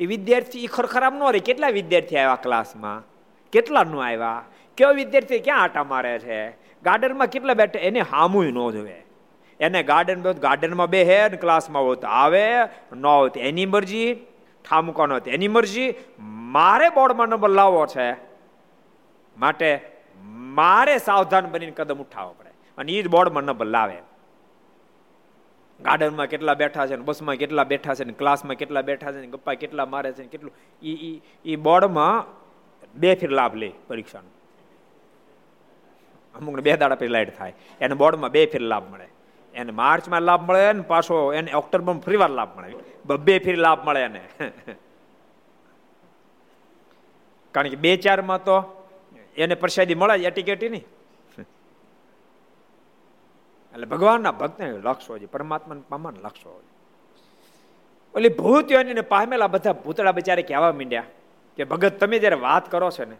[0.00, 1.38] એ વિદ્યાર્થી એ ખરખરામ ન રહે.
[1.38, 3.02] કેટલા વિદ્યાર્થી આવ્યા ક્લાસમાં?
[3.52, 4.44] કેટલા નો આવ્યા?
[4.78, 6.50] કયો વિદ્યાર્થી ક્યાં આટા મારે છે?
[6.82, 7.78] ગાર્ડનમાં કેટલા બેઠે?
[7.78, 9.02] એને હામુય ન જોવે.
[9.60, 12.56] એને ગાર્ડન ગાર્ડનમાં બે હે ક્લાસમાં હોત આવે,
[12.92, 14.14] ન હોત એની મરજી
[14.70, 18.12] ઠામકો ન હોત એની મરજી, મારે બોર્ડમાં નંબર લાવવો છે.
[19.38, 19.80] માટે
[20.24, 22.50] મારે સાવધાન બનીને કદમ ઉઠાવવો પડે.
[22.78, 23.96] અને એ જ બોર્ડમાં નંબર લાવે.
[25.80, 29.54] ગાર્ડનમાં કેટલા બેઠા છે બસમાં કેટલા બેઠા છે ને, ક્લાસમાં કેટલા બેઠા છે ને, ગપ્પા
[29.54, 30.52] કેટલા મારે છે કેટલું.
[30.82, 32.24] એ એ બોર્ડમાં
[32.94, 34.30] બે ફેર લાભ લે પરીક્ષાનો.
[36.34, 37.54] અમુકને બે દાડા પછી લાઇટ થાય.
[37.80, 39.08] એને બોર્ડમાં બે ફેર લાભ મળે.
[39.54, 42.74] એને માર્ચમાં લાભ મળે ને પાછો એને ઓક્ટોબરમાં ફરી વાર લાભ મળે.
[43.26, 44.22] બે ફેર લાભ મળે એને.
[47.54, 48.56] કારણ કે બે ચારમાં તો
[49.36, 50.86] એને પ્રસાદી મળે એટીકેટી નહીં
[53.76, 56.62] એટલે ભગવાનના ભક્તને લક્ષ હોય પરમાત્માને પામવાનું લક્ષ હોય
[58.14, 61.02] ઓલી ભૂત યોનીને પામેલા બધા ભૂતળા બચારે કહેવા માંડ્યા
[61.56, 63.16] કે, ભગત, તમે જ્યારે વાત કરો છો ને,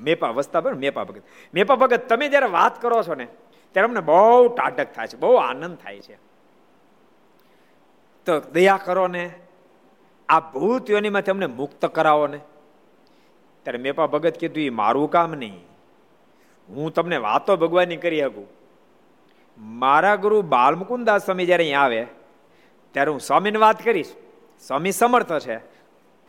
[0.00, 1.22] મેપા વસ્તા પર મેપા ભગત
[1.54, 3.26] મેપા ભગત, તમે જ્યારે વાત કરો છો ને,
[3.72, 6.16] ત્યારે અમને બહુ ટાટક થાય છે, બહુ આનંદ થાય છે.
[8.26, 9.30] તો દયા કરો ને,
[10.28, 12.40] આ ભૂત યોનીમાંથી અમને મુક્ત કરાવો ને.
[13.62, 15.60] ત્યારે મેપા ભગત કીધું એ મારું કામ નહીં.
[16.68, 18.57] હું તમને વાતો ભગવાનની કરી શકું.
[19.58, 22.06] મારા ગુરુ બાલમુકુદાસ સ્વામી જ્યારે અહીંયા આવે,
[22.92, 24.12] ત્યારે હું સ્વામીને વાત કરીશ.
[24.66, 25.58] સ્વામી સમર્થ છે.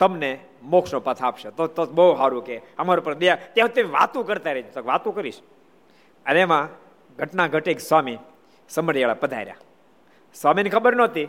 [0.00, 1.50] તમને મોક્ષનો પથ આપશે.
[1.50, 4.70] તો તો બહુ સારું કે અમારા પર દયા ત્યાં તે વાતું કરતા રહેજો.
[4.74, 5.40] તો વાતું કરીશ.
[6.26, 6.68] અને એમાં
[7.16, 8.18] ઘટના ઘટે સ્વામી
[8.68, 9.56] સમરિયાળા પધાર્યા.
[10.34, 11.28] સ્વામીને ખબર નહોતી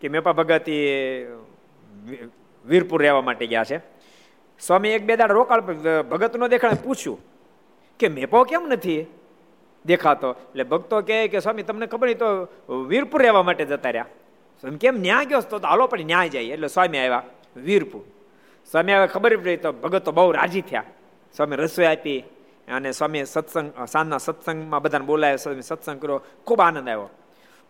[0.00, 0.68] કે મેપા ભગત
[2.66, 3.78] વીરપુર રહેવા માટે ગયા છે.
[4.60, 5.60] સ્વામી એક બે દાડ રોકાળ
[6.02, 7.18] ભગત નો દેખાડે પૂછ્યું
[7.98, 9.06] કે મેપો કેમ નથી?
[9.86, 10.30] દેખાતો.
[10.32, 12.28] એટલે ભક્તો કહે કે, સ્વામી, તમને ખબર નહીં તો
[12.88, 14.06] વીરપુર રહેવા માટે જતા રહ્યા.
[14.60, 16.42] સ્વામી, કેમ ન્યા ગયો તો હાલો પણ ન્યાય જાય.
[16.44, 17.22] એટલે સ્વામી આવ્યા,
[17.56, 18.02] વીરપુર.
[18.70, 20.84] સ્વામી આવે ખબર પડી તો ભગત તો બહુ રાજી થયા.
[21.36, 22.18] સ્વામી રસોઈ આપી
[22.68, 25.36] અને સ્વામી સત્સંગ, સાંજના સત્સંગમાં બધાને બોલાયા.
[25.36, 27.10] સ્વામી સત્સંગ કર્યો, ખૂબ આનંદ આવ્યો.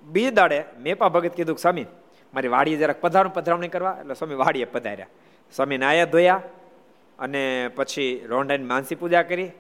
[0.03, 1.87] બીજે દાડે મેપા ભગત કીધું સ્વામી,
[2.35, 3.97] મારી વાડીએ જરાક પધારું પધરાવણી કરવા.
[4.01, 5.07] એટલે સ્વામી વાડીએ પધાર્યા.
[5.53, 6.43] સ્વામી નાયા ધોયા
[7.19, 9.51] અને પછી રોંઢાની માનસી પૂજા કરી.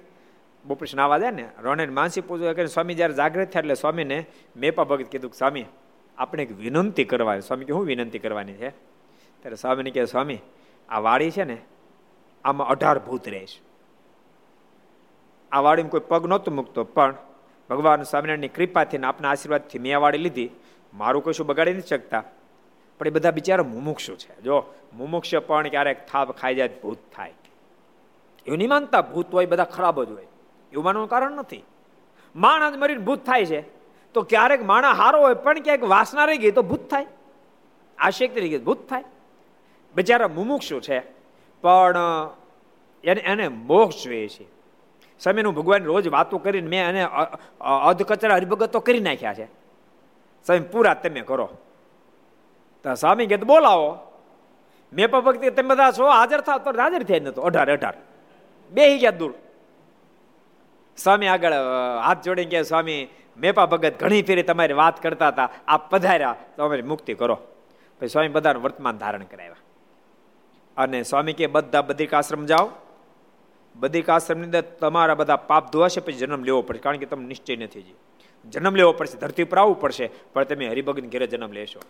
[0.64, 4.84] બપોર નાવા જાય ને રોણે માનસી પૂજા કરીને સ્વામી જ્યારે જાગૃત થયા એટલે સ્વામીને મેપા
[4.84, 5.64] ભગત કીધું સ્વામી,
[6.18, 7.40] આપણે એક વિનંતી કરવાની.
[7.40, 8.70] સ્વામી કે હું વિનંતી કરવાની છે?
[9.40, 10.38] ત્યારે સ્વામીને કહે, સ્વામી,
[10.88, 11.56] આ વાડી છે ને,
[12.44, 13.62] આમાં અઢાર ભૂત રહે છે.
[15.52, 17.14] આ વાડીમાં કોઈ પગ નહોતું મૂકતો, પણ
[17.70, 20.50] ભગવાન સ્વામિનારાયણની કૃપાથી ને આપના આશીર્વાદથી મેં આ વાડી લીધી.
[20.94, 22.24] મારું કશું બગાડી નથી શકતા.
[22.98, 24.40] પણ એ બધા બિચારા મુમુક્ષુ છે.
[24.40, 27.32] જો મુમુક્ષ પણ ક્યારેક થાપ ખાઈ જાય ભૂત થાય.
[28.46, 30.26] એવું નહીં માનતા, ભૂત હોય બધા ખરાબ જ હોય.
[30.72, 31.64] એવું માનવાનું કારણ નથી.
[32.36, 33.60] માણસ મરીને ભૂત થાય છે.
[34.14, 37.06] તો ક્યારેક માણસ હારો હોય, પણ ક્યાંક વાસના રહી ગઈ તો ભૂત થાય.
[37.98, 39.04] આશેક તરીકે ભૂત થાય.
[39.94, 41.00] બિચારા મુમુક્ષુ છે.
[41.62, 41.96] પણ
[43.04, 44.44] એને એને મોક્ષ જોઈએ છે.
[45.20, 47.06] સ્વામીનું ભગવાન રોજ વાતો કરીને મેં એને
[47.60, 49.44] અધકચરા હરિભગત તો કરી નાખ્યા છે.
[50.46, 51.48] સ્વામી, પૂરા તમે કરો.
[52.84, 53.98] તો સ્વામી કે બોલાવો.
[54.92, 57.94] મેં પણ ભક્તિ, તમે બધા છો, હાજર થાવ, તો હાજર થયા નતો અઢાર અઢાર.
[58.70, 59.34] બે ગયા દૂર.
[60.96, 61.52] સ્વામી આગળ
[62.02, 65.50] હાથ જોડીને ગયા સ્વામી, મેપા ભગત ઘણી ફેરી તમારી વાત કરતા હતા.
[65.68, 66.36] આપ પધાર્યા.
[66.56, 67.38] તો અમારી મુક્તિ કરો.
[68.00, 69.56] પછી સ્વામી બધાનું વર્તમાન ધારણ કરાવ્યા.
[70.76, 72.70] અને સ્વામી કે બધા બદ્રિકાશ્રમ જાઓ.
[73.76, 76.80] બદ્રિકાશ્રમની અંદર તમારા બધા પાપ ધોવાશે, પછી જન્મ લેવો પડશે.
[76.80, 77.94] કારણ કે તમને નિશ્ચય નથી જી
[78.48, 81.80] જન્મ લેવો પડશે, ધરતી પર આવવું પડશે, પણ તમે હરિભગત ઘેરે જન્મ લેશો.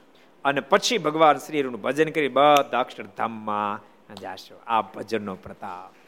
[0.45, 4.61] અને પછી ભગવાન શ્રીનું ભજન કરી બધા અક્ષરધામમાં જાશો.
[4.67, 6.02] આ ભજનનો પ્રતાપ.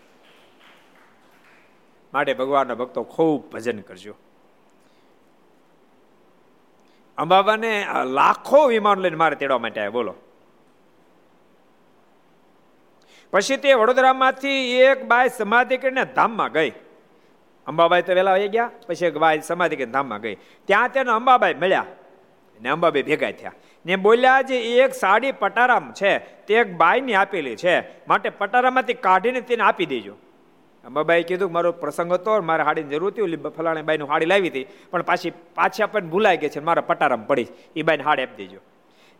[2.15, 4.15] માટે ભગવાનના ભક્તો ખૂબ ભજન કરજો.
[7.19, 7.73] અંબાબાને
[8.19, 10.15] લાખો વિમાન લઈને મારે તેડવા માટે આવ્યા, બોલો.
[13.33, 14.59] પછી તે વડોદરામાંથી
[14.89, 16.73] એક બાય સમાધિ કરીને ધામમાં ગઈ.
[17.67, 20.37] અંબાબાઈ તો વહેલા આવી ગયા, પછી એક બાય સમાધિ કરીને ધામમાં ગઈ.
[20.69, 21.87] ત્યાં તેને અંબાબાઈ મળ્યા
[22.61, 26.13] ને અંબાબાઈ ભેગા થયા ને બોલ્યા જે એક સાડી પટારામ છે,
[26.47, 27.75] તે એક બાયની આપેલી છે,
[28.09, 30.15] માટે પટારામાંથી કાઢીને તેને આપી દેજો.
[30.85, 33.37] અંબાબાઈ કીધું મારો પ્રસંગ હતો મારે હાડીની જરૂર હતી.
[33.37, 34.67] ફલાણી બાઈનું હાડી લાવી હતી.
[34.91, 38.61] પણ પાછી પાછી આપણને ભૂલાઈ ગઈ છે મારા પટારામ પડી એ બાઈને હાડી આપી દેજો.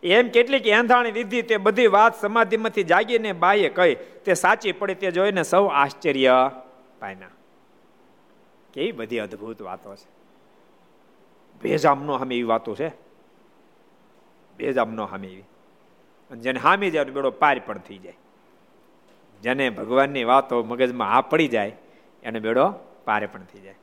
[0.03, 5.11] એમ કેટલીક એંધાણી દીધી તે બધી વાત સમાધિમાંથી જાગીને બાઈએ કહી, તે સાચી પડી તે
[5.11, 6.51] જોઈને સૌ આશ્ચર્ય
[6.99, 7.27] પાયના
[8.73, 10.07] કેવી બધી અદ્ભુત વાતો છે.
[11.61, 12.89] ભેજામનો હામે એવી વાતો છે.
[14.57, 15.43] ભેજામનો હામે એવી.
[16.37, 18.17] જેને હામી જાય બેડો પાર પણ થઈ જાય.
[19.45, 21.75] જેને ભગવાનની વાતો મગજમાં આ પડી જાય,
[22.23, 22.73] એને બેડો
[23.05, 23.75] પારે પણ થઈ જાય.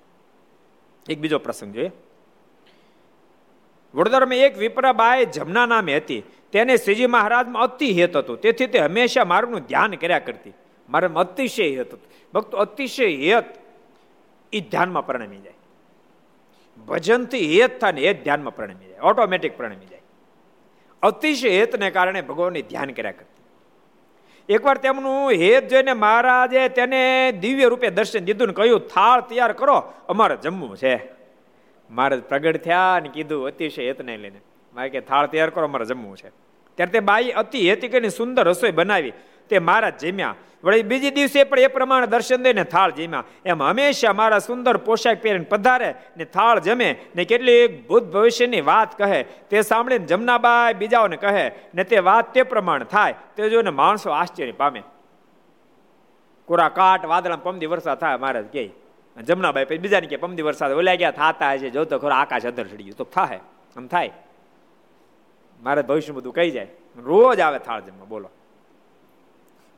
[1.08, 1.90] એક બીજો પ્રસંગ જોઈએ.
[3.94, 6.22] વડોદરામાં એક વિપ્રાબાઈ જમના નામે હતી.
[6.52, 8.40] તેને શ્રીજી મહારાજમાં અતિ હેત હતું.
[8.40, 10.52] તેથી તે હંમેશા મારું ધ્યાન કર્યા કરતી.
[10.88, 12.30] મારામાં અતિશય હેત હતું.
[12.34, 13.44] ભક્તો અતિશય હેત
[14.52, 15.54] એ ધ્યાનમાં પરિણમી જાય.
[16.86, 18.98] ભજનથી હેત થાય ને એ ધ્યાનમાં પરિણમી જાય.
[19.00, 20.00] ઓટોમેટિક પરિણમી જાય.
[21.02, 23.31] અતિશય હેતને કારણે ભગવાનની ધ્યાન કર્યા કરતી.
[24.48, 29.92] એકવાર તેમનું હેત જોઈને મહારાજે તેને દિવ્ય રૂપે દર્શન દીધું ને કહ્યું, થાળ તૈયાર કરો,
[30.08, 31.12] અમારે જમવું છે.
[31.90, 34.40] મહારાજ પ્રગટ થયા અને કીધું, અતિશય હેતને લઈને.
[34.74, 36.28] મારે કે, થાળ તૈયાર કરો, અમારે જમવું છે.
[36.76, 39.12] ત્યારે તે બાઈ અતિ હેતી કરીને સુંદર રસોઈ બનાવી.
[39.52, 40.34] તે મહારાજ જમ્યા.
[40.64, 43.24] વળી બીજી દિવસે પણ એ પ્રમાણે દર્શન દઈને થાળ જમ્યા.
[43.44, 48.98] એમ હંમેશા મારા સુંદર પોશાક પહેરીને પધારે ને થાળ જમે ને કેટલીક ભૂત ભવિષ્યની વાત
[48.98, 49.22] કહે.
[49.22, 51.44] તે સાંભળીને જમનાબાઈ બીજાઓને કહે
[51.74, 53.14] ને તે વાત તે પ્રમાણે થાય.
[53.36, 54.82] તે જોઈને માણસો આશ્ચર્ય પામે.
[56.48, 58.70] કોરા કાટ વાદળા પમદી વરસાદ થાય મહારાજ કે.
[59.16, 62.64] જમનાબાઈ પછી બીજાને કે પમદી વરસાદ ઓલા ગયા, થાતા છે જો તો ખરો આકાશ અધર
[62.64, 62.96] ચડી ગયું.
[62.96, 63.40] તો થાય,
[63.76, 64.10] આમ થાય.
[65.62, 66.68] મારે ભવિષ્ય બધું કહી જાય.
[66.96, 68.30] રોજ આવે થાળ જમવા, બોલો.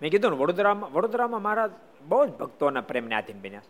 [0.03, 1.68] મેં કીધું ને, વડોદરામાં વડોદરામાં મારા
[2.09, 3.62] બહુ જ ભક્તોના પ્રેમને આધીન બન્યા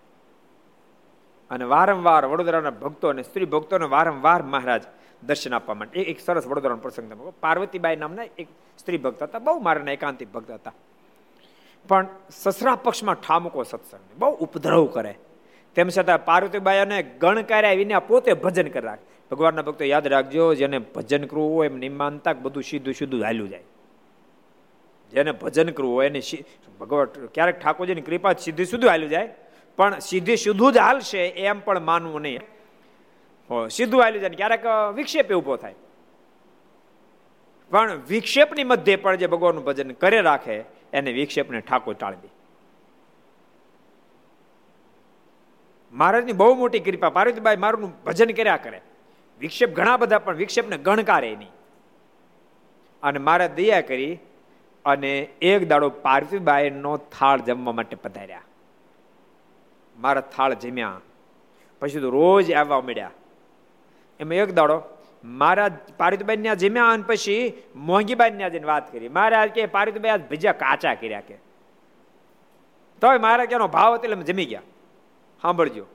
[1.51, 4.83] અને વારંવાર વડોદરાના ભક્તો અને સ્ત્રી ભક્તોને વારંવાર મહારાજ
[5.23, 8.49] દર્શન આપવા માટે એક સરસ વડોદરાનો પ્રસંગ પાર્વતીબાઈ નામના એક
[8.79, 10.73] સ્ત્રી ભક્ત હતા, બહુ મારાના એકાંતિક ભક્ત હતા.
[11.89, 15.15] પણ સસરા પક્ષમાં ઠામકો સત્સંગ બહુ ઉપદ્રવ કરે.
[15.77, 18.99] તેમ છતાં પાર્વતીબાઈ અને ગણકાર્યા વિના પોતે ભજન કરી
[19.31, 23.65] ભગવાનના ભક્તો યાદ રાખજો, જેને ભજન કરવું હોય એમ નિમાનતા બધું સીધું સીધું હાલ્યું જાય.
[25.15, 26.21] જેને ભજન કરવું હોય, એને
[26.81, 29.29] ભગવાન ક્યારેક ઠાકોરજીની કૃપા સીધી સુધી હાલ્યું જાય,
[29.77, 32.41] પણ સીધી સુધું જ હાલશે એમ પણ માનવું નહીં.
[33.69, 35.75] સીધું હાલ્યું જાય ક્યારેક વિક્ષેપ ઊભો થાય.
[37.71, 40.57] પણ વિક્ષેપની મધ્યે પણ જે ભગવાનનું ભજન કરે રાખે,
[40.93, 42.29] એને વિક્ષેપને ઠાકોર ટાળી દે.
[45.93, 47.11] મહારાજની બહુ મોટી કૃપા.
[47.11, 48.81] પાર્વતીબાઈ મારું ભજન કર્યા કરે.
[49.39, 51.53] વિક્ષેપ ઘણા બધા, પણ વિક્ષેપને ગણકારે નહીં.
[53.03, 54.19] અને મારે દયા કરી
[54.85, 58.41] અને એક દાડો પાર્થિવબાઈનો થાળ જમવા માટે પધાર્યા.
[59.99, 61.01] મારા થાળ જમ્યા.
[61.81, 63.11] પછી તો રોજ આવવા મળ્યા.
[64.21, 64.83] એમાં એક દાડો
[65.25, 69.09] મારા પારિતભાઈ ત્યાં જમ્યા અને પછી મોંઘીબાઈ ત્યાં જઈને વાત કરી.
[69.09, 71.35] મારા કે પારિતભાઈ આજ ભજીયા કાચા કર્યા કે.
[73.01, 74.61] તોય મારા કેનો ભાવ હતો એટલે જમી ગયા.
[75.43, 75.87] સાંભળજો.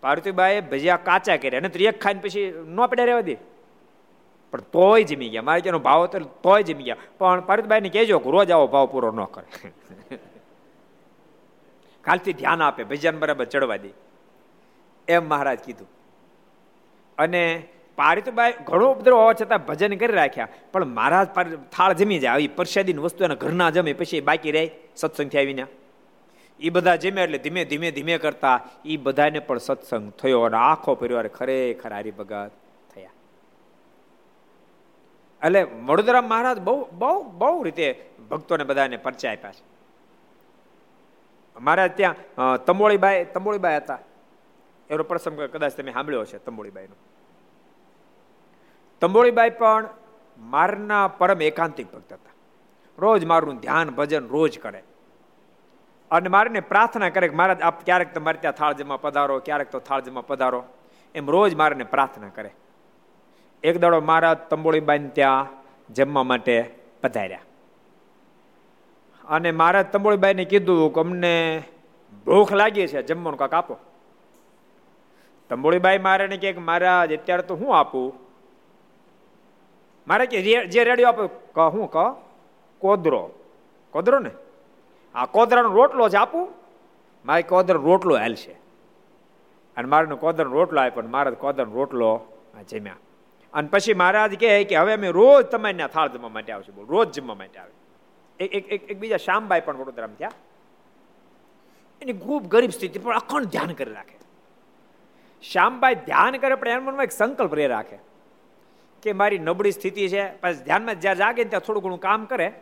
[0.00, 1.60] પાર્વતીબાઈએ ભજીયા કાચા કર્યા.
[1.60, 3.36] ને તો એક ખાઈને પછી ન પડ્યા રહેવા દે.
[4.54, 5.42] પણ તોય જમી ગયા.
[5.42, 6.96] મારે કેનો ભાવ હતો તોય જમી ગયા.
[7.18, 9.72] પણ પારિતભાઈને કહેજો રોજ આવો ભાવ પૂરો ન કરે.
[12.02, 13.88] કાલથી ધ્યાન આપે, ભજન બરાબર ચડવા દે.
[15.08, 15.88] એમ મહારાજ કીધું.
[17.18, 20.48] અને પારિતભાઈ ઘણો ઉપદ્રવ હોવા છતાં ભજન કરી રાખ્યા.
[20.72, 21.28] પણ મહારાજ
[21.72, 22.32] થાળ જમી જાય.
[22.32, 25.66] આવી પરસાદીની વસ્તુ એના ઘરના જમે, પછી બાકી રહે સત્સંગથી આવીને.
[26.60, 30.94] એ બધા જમ્યા એટલે ધીમે ધીમે ધીમે કરતા એ બધાને પણ સત્સંગ થયો અને આખો
[30.94, 32.50] પરિવાર ખરેખર હારી ભગત
[35.44, 39.64] એટલે વડોદરા મહારાજ બહુ બહુ બહુ રીતે ભક્તોને બધાને પરિચય આપ્યા છે.
[41.60, 42.14] મારા ત્યાં
[42.64, 43.98] તંબોળીબાઈ તંબોળીબાઈ હતા.
[44.90, 46.96] એનો પ્રસંગ કદાચ તમે સાંભળ્યો છે તંબોળીબાઈનો.
[49.00, 49.88] તંબોળીબાઈ પણ
[50.38, 52.32] મારના પરમ એકાંતિક ભક્ત હતા.
[52.98, 54.82] રોજ મારું ધ્યાન, ભજન રોજ કરે.
[56.10, 59.78] અને મારીને પ્રાર્થના કરે કે મહારાજ, આપ ક્યારેક તમારે ત્યાં થાળ જમા પધારો, ક્યારેક તો
[59.78, 60.64] થાળ જમા પધારો.
[61.14, 62.50] એમ રોજ મારને પ્રાર્થના કરે.
[63.64, 65.46] એક દાડો મહારાજ તંબોળીબાઈને ત્યાં
[65.94, 67.40] જમવા માટે પધાર્યા.
[69.28, 71.62] અને મહારાજ તંબોળીબાઈને કીધું કે અમને
[72.26, 73.76] ભૂખ લાગી છે, જમવાનું કાંક આપો.
[75.48, 78.14] તંબોળીબાઈ મારે કે મહારાજ, અત્યારે તો હું આપું?
[80.08, 81.96] મારે કે જે- રેડિયો આપો, ક, હું ક?
[82.78, 83.30] કોદરો.
[83.90, 84.30] કોદરો ને?
[85.14, 86.48] આ કોદરાનો રોટલો જ આપું?
[87.24, 88.52] મારે કોદરો રોટલો હાલશે.
[89.76, 92.20] અને મારે કોદરનો રોટલો આપ્યો મારે કોદરનો રોટલો
[92.70, 92.96] જમ્યા.
[93.54, 97.12] અને પછી મહારાજ કહે કે હવે અમે રોજ તમારી થાળ જમવા માટે આવશું બોલ, રોજ
[97.12, 97.72] જમવા માટે આવે.
[98.40, 100.30] એક એક એક બીજા શ્યામબાઈ પણ વડોદરામાં થયા.
[102.02, 104.18] એની ખૂબ ગરીબ સ્થિતિ પણ અખંડ ધ્યાન કરી રાખે.
[105.42, 107.98] શ્યામભાઈ ધ્યાન કરે પણ એના મનમાં એક સંકલ્પ રે રાખે
[109.02, 110.40] કે મારી નબળી સ્થિતિ છે.
[110.40, 112.52] પછી ધ્યાનમાં જ્યાં જાગે ત્યાં થોડું ઘણું કામ કરે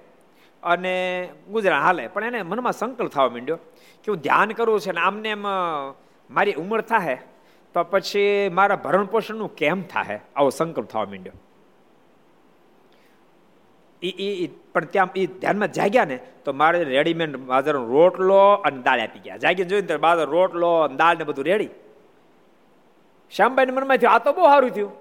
[0.62, 2.08] અને ગુજરાત હાલે.
[2.08, 3.56] પણ એને મનમાં સંકલ્પ થવા માંડ્યો
[4.04, 5.42] કે હું ધ્યાન કરું છે ને આમને એમ
[6.30, 7.18] મારી ઉંમર થાય
[7.74, 11.32] તો પછી મારા ભરણ પોષણનું કેમ થાય આવો સંકલ્પ થવા માંડ્યો.
[14.02, 19.00] એ ઈ પણ ત્યાં એ ધ્યાનમાં જાગ્યા ને, તો મારે રેડીમેડ બાજારનો રોટલો અને દાળ
[19.00, 19.36] આપી ગયા.
[19.36, 21.68] જાગીને જોઈને તો બાજર રોટલો અને દાળ ને બધું રેડી
[23.32, 24.92] શ્યામબાઈને મનમાં થયું, આ તો બહુ સારું થયું.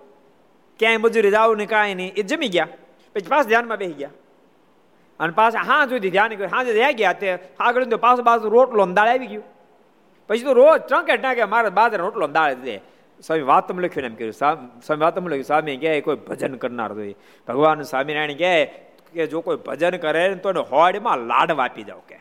[0.79, 2.13] ક્યાંય મજૂરી જાવ ને કાંઈ નહીં.
[2.17, 2.67] એ જમી ગયા.
[3.15, 4.09] પછી પાછ ધ્યાનમાં બેસી ગયા.
[5.19, 6.51] અને પાછા હા સુધી ધ્યાન કર્યું.
[6.51, 9.43] હાજે રહ્યા ગયા તે આગળ પાછું પાછો રોટલો ને દાળ આવી ગયું.
[10.31, 12.77] પછી તો રોજ ટંકે ટાંકે મારે બાજર રોટલો દાળ દે.
[13.23, 17.15] સ્વામી વાતમ લખ્યું એમ કહ્યું સ્વામ- વાતમ લખ્યું સ્વામી કહે કોઈ ભજન કરનાર જોઈએ
[17.47, 18.65] ભગવાન સ્વામિનારાયણ કહે
[19.13, 22.19] કે, જો કોઈ ભજન કરે ને તો એને હોડમાં લાડ વાપી જાવ કે.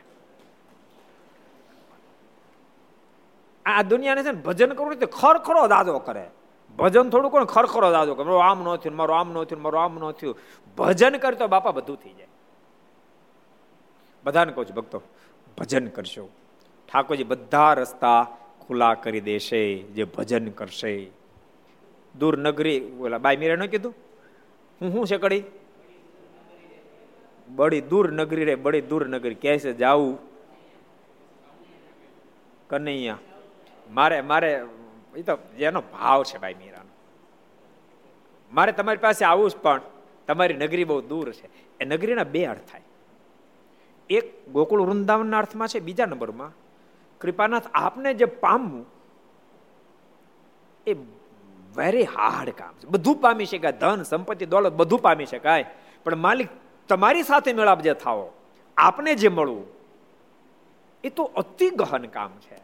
[3.67, 6.31] આ દુનિયાને છે ને ભજન કરવું તો ખરખરો દાદો કરે.
[6.79, 8.41] ભજન થોડું કોણ ખરખરો દાદો કરે.
[8.41, 10.39] આમ ન થયું મારું આમ ન થયું મારું આમ ન થયું.
[10.79, 12.27] ભજન કરતો બાપા બધું થઈ જાય.
[14.25, 15.03] બધાને કહું છું ભક્તો,
[15.59, 16.29] ભજન કરશો.
[16.91, 18.21] ઠાકોરજી બધા રસ્તા
[18.63, 19.61] ખુલ્લા કરી દેશે,
[19.97, 20.93] જે ભજન કરશે.
[22.15, 23.95] દૂર નગરી, ઓલા બાઈ મીરા ન કીધું?
[24.81, 25.45] હું શું છે કડી?
[27.49, 29.39] બડી દૂર નગરી રે, બડી દૂર નગરી.
[29.43, 30.15] કહે છે જાવું
[32.71, 33.19] કનૈયા,
[33.91, 34.51] મારે મારે
[35.17, 36.93] એ તો જેનો ભાવ છે ભાઈ મીરાનો.
[38.53, 39.81] મારે તમારી પાસે આવું જ પણ,
[40.29, 41.47] તમારી નગરી બહુ દૂર છે.
[41.81, 42.87] એ નગરીના બે અર્થ થાય.
[44.11, 46.53] એક ગોકુળ વૃંદાવનના અર્થમાં છે, બીજા નંબરમાં
[47.21, 48.87] કૃપાનાથ, આપને જે પામવું,
[50.87, 50.93] એ
[51.77, 52.87] વેરી હાર્ડ કામ છે.
[52.87, 53.73] બધું પામી શકાય.
[53.73, 55.65] ધન, સંપત્તિ, દોલત, બધું પામી શકાય.
[56.05, 56.49] પણ માલિક,
[56.89, 58.33] તમારી સાથે મેળાપ જે થાવો
[58.77, 59.67] આપને જે મળવું,
[61.05, 62.59] એ તો અતિ ગહન કામ છે.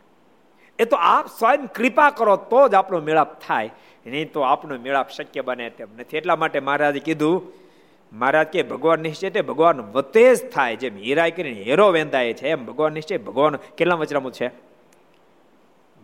[0.78, 3.70] એ તો આપ સ્વયં કૃપા કરો, તો જ આપણો મેળાપ થાય.
[4.06, 6.16] નહીં તો આપણો મેળાપ શક્ય બને તેમ નથી.
[6.16, 7.65] એટલા માટે મહારાજે કીધું
[8.12, 10.76] મહારાજ કે ભગવાન નિશ્ચય તે ભગવાન વતે જ થાય.
[10.76, 14.48] જેમ હીરાય કરીને હેરો વેંધાય છે એમ ભગવાન નિશ્ચય ભગવાન કેટલા વચરામું છે?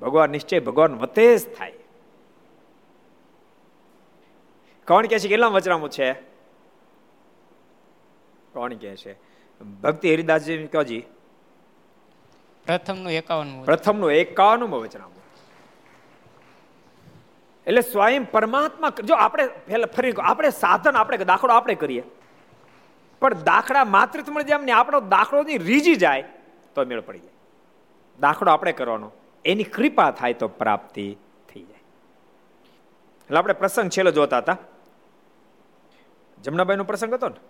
[0.00, 1.72] ભગવાન નિશ્ચય ભગવાન વતે જ થાય.
[4.86, 6.12] કોણ કે છે કેટલા વચરામું છે?
[8.52, 9.32] કોણ કે છે?
[9.82, 11.04] ભક્તિ હરિદાસજી કહોજી
[12.66, 15.21] પ્રથમનું એકાવનમું પ્રથમનું એકાવનમું વચનામું
[17.66, 19.46] એટલે સ્વયં પરમાત્મા જો આપણે
[19.96, 22.02] ફરી આપણે સાધન, આપણે દાખલો આપણે કરીએ.
[23.20, 26.24] પણ દાખલા માત્ર જેમ ને આપણો દાખલો રીજી જાય,
[26.74, 27.34] તો મેળ પડી જાય.
[28.20, 29.10] દાખલો આપણે કરવાનો.
[29.44, 31.06] એની કૃપા થાય તો પ્રાપ્તિ
[31.48, 31.82] થઈ જાય.
[33.20, 34.56] એટલે આપણે પ્રસંગ છેલ્લો જોતા હતા.
[36.44, 37.40] જમનાબાઈનો પ્રસંગ હતો ને.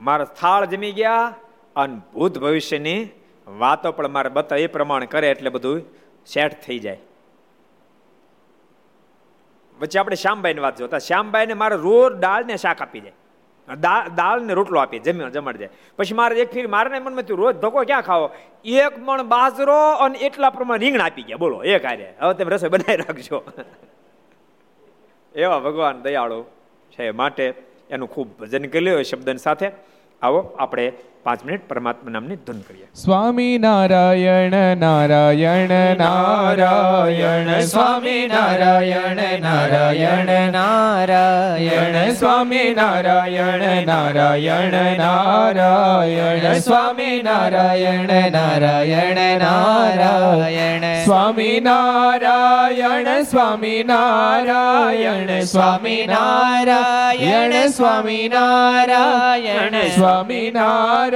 [0.00, 1.34] મારા થાળ જમી ગયા
[1.76, 3.08] અને ભૂત ભવિષ્યની
[3.46, 5.82] વાતો પણ મારે બતા એ પ્રમાણે કરે એટલે બધું
[6.26, 6.98] સેટ થઈ જાય.
[9.80, 10.98] વચ્ચે આપણે શ્યામભાઈની વાત જોતા.
[10.98, 13.16] શ્યામબાઈને મારે રોજ દાળ ને શાક આપી જાય
[14.16, 15.72] દાળ ને રોટલો આપી જમી જમાડી જાય.
[15.96, 18.26] પછી મારે એક ફીર મારે મનમાં થયું, રોજ ધક્કો ક્યાં ખાવો?
[18.64, 21.36] એક મણ બાજરો અને એટલા પ્રમાણે રીંગણ આપી ગયા.
[21.36, 23.38] બોલો એક આરે હવે તમે રસોઈ બનાવી રાખજો.
[25.34, 26.40] એવા ભગવાન દયાળુ
[26.94, 27.44] છે માટે
[27.90, 29.68] એનું ખૂબ ભજન કર્યું એ શબ્દની સાથે.
[30.22, 30.92] આવો, આપણે
[31.26, 32.88] પાંચ મિનિટ પરમાત્મા નામની ધૂન કરીએ.
[32.94, 49.40] સ્વામી નારાયણ નારાયણ નારાયણ, સ્વામી નારાયણ નારાયણ નારાયણ, સ્વામી નારાયણ નારાયણ નારાયણ, સ્વામી નારાયણ નારાયણ
[49.40, 61.15] નારાયણ, સ્વામી નારાયણ સ્વામી નારાયણ સ્વામી નારાયણ સ્વામી નારાયણ સ્વામી નારાયણ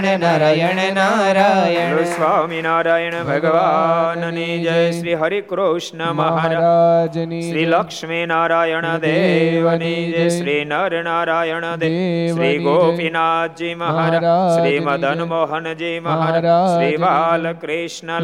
[0.00, 2.04] નારાયણ નારાયણ નારાયણ.
[2.04, 6.54] સ્વામી નારાયણ ભગવાનની જય શ્રી હરિ કૃષ્ણ મહારાજ.
[6.54, 10.28] મહારાજની શ્રી લક્ષ્મી નારાયણ દેવની જય.
[10.28, 14.58] શ્રી નર નારાયણ દેવ શ્રી ગોપીનાથજી મહારાજ.
[14.58, 16.76] શ્રી મદન મોહનજી મહારાજ.
[16.76, 18.20] શ્રી બાલકૃષ્ણ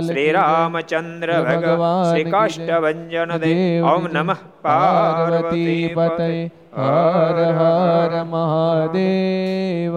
[0.00, 6.44] શ્રી રામચંદ્ર ભગવાન શ્રી કાષ્ટભન દેવ ઓમ નમઃ પાર્વતી પતય
[6.76, 9.96] હર હર મહાદેવ.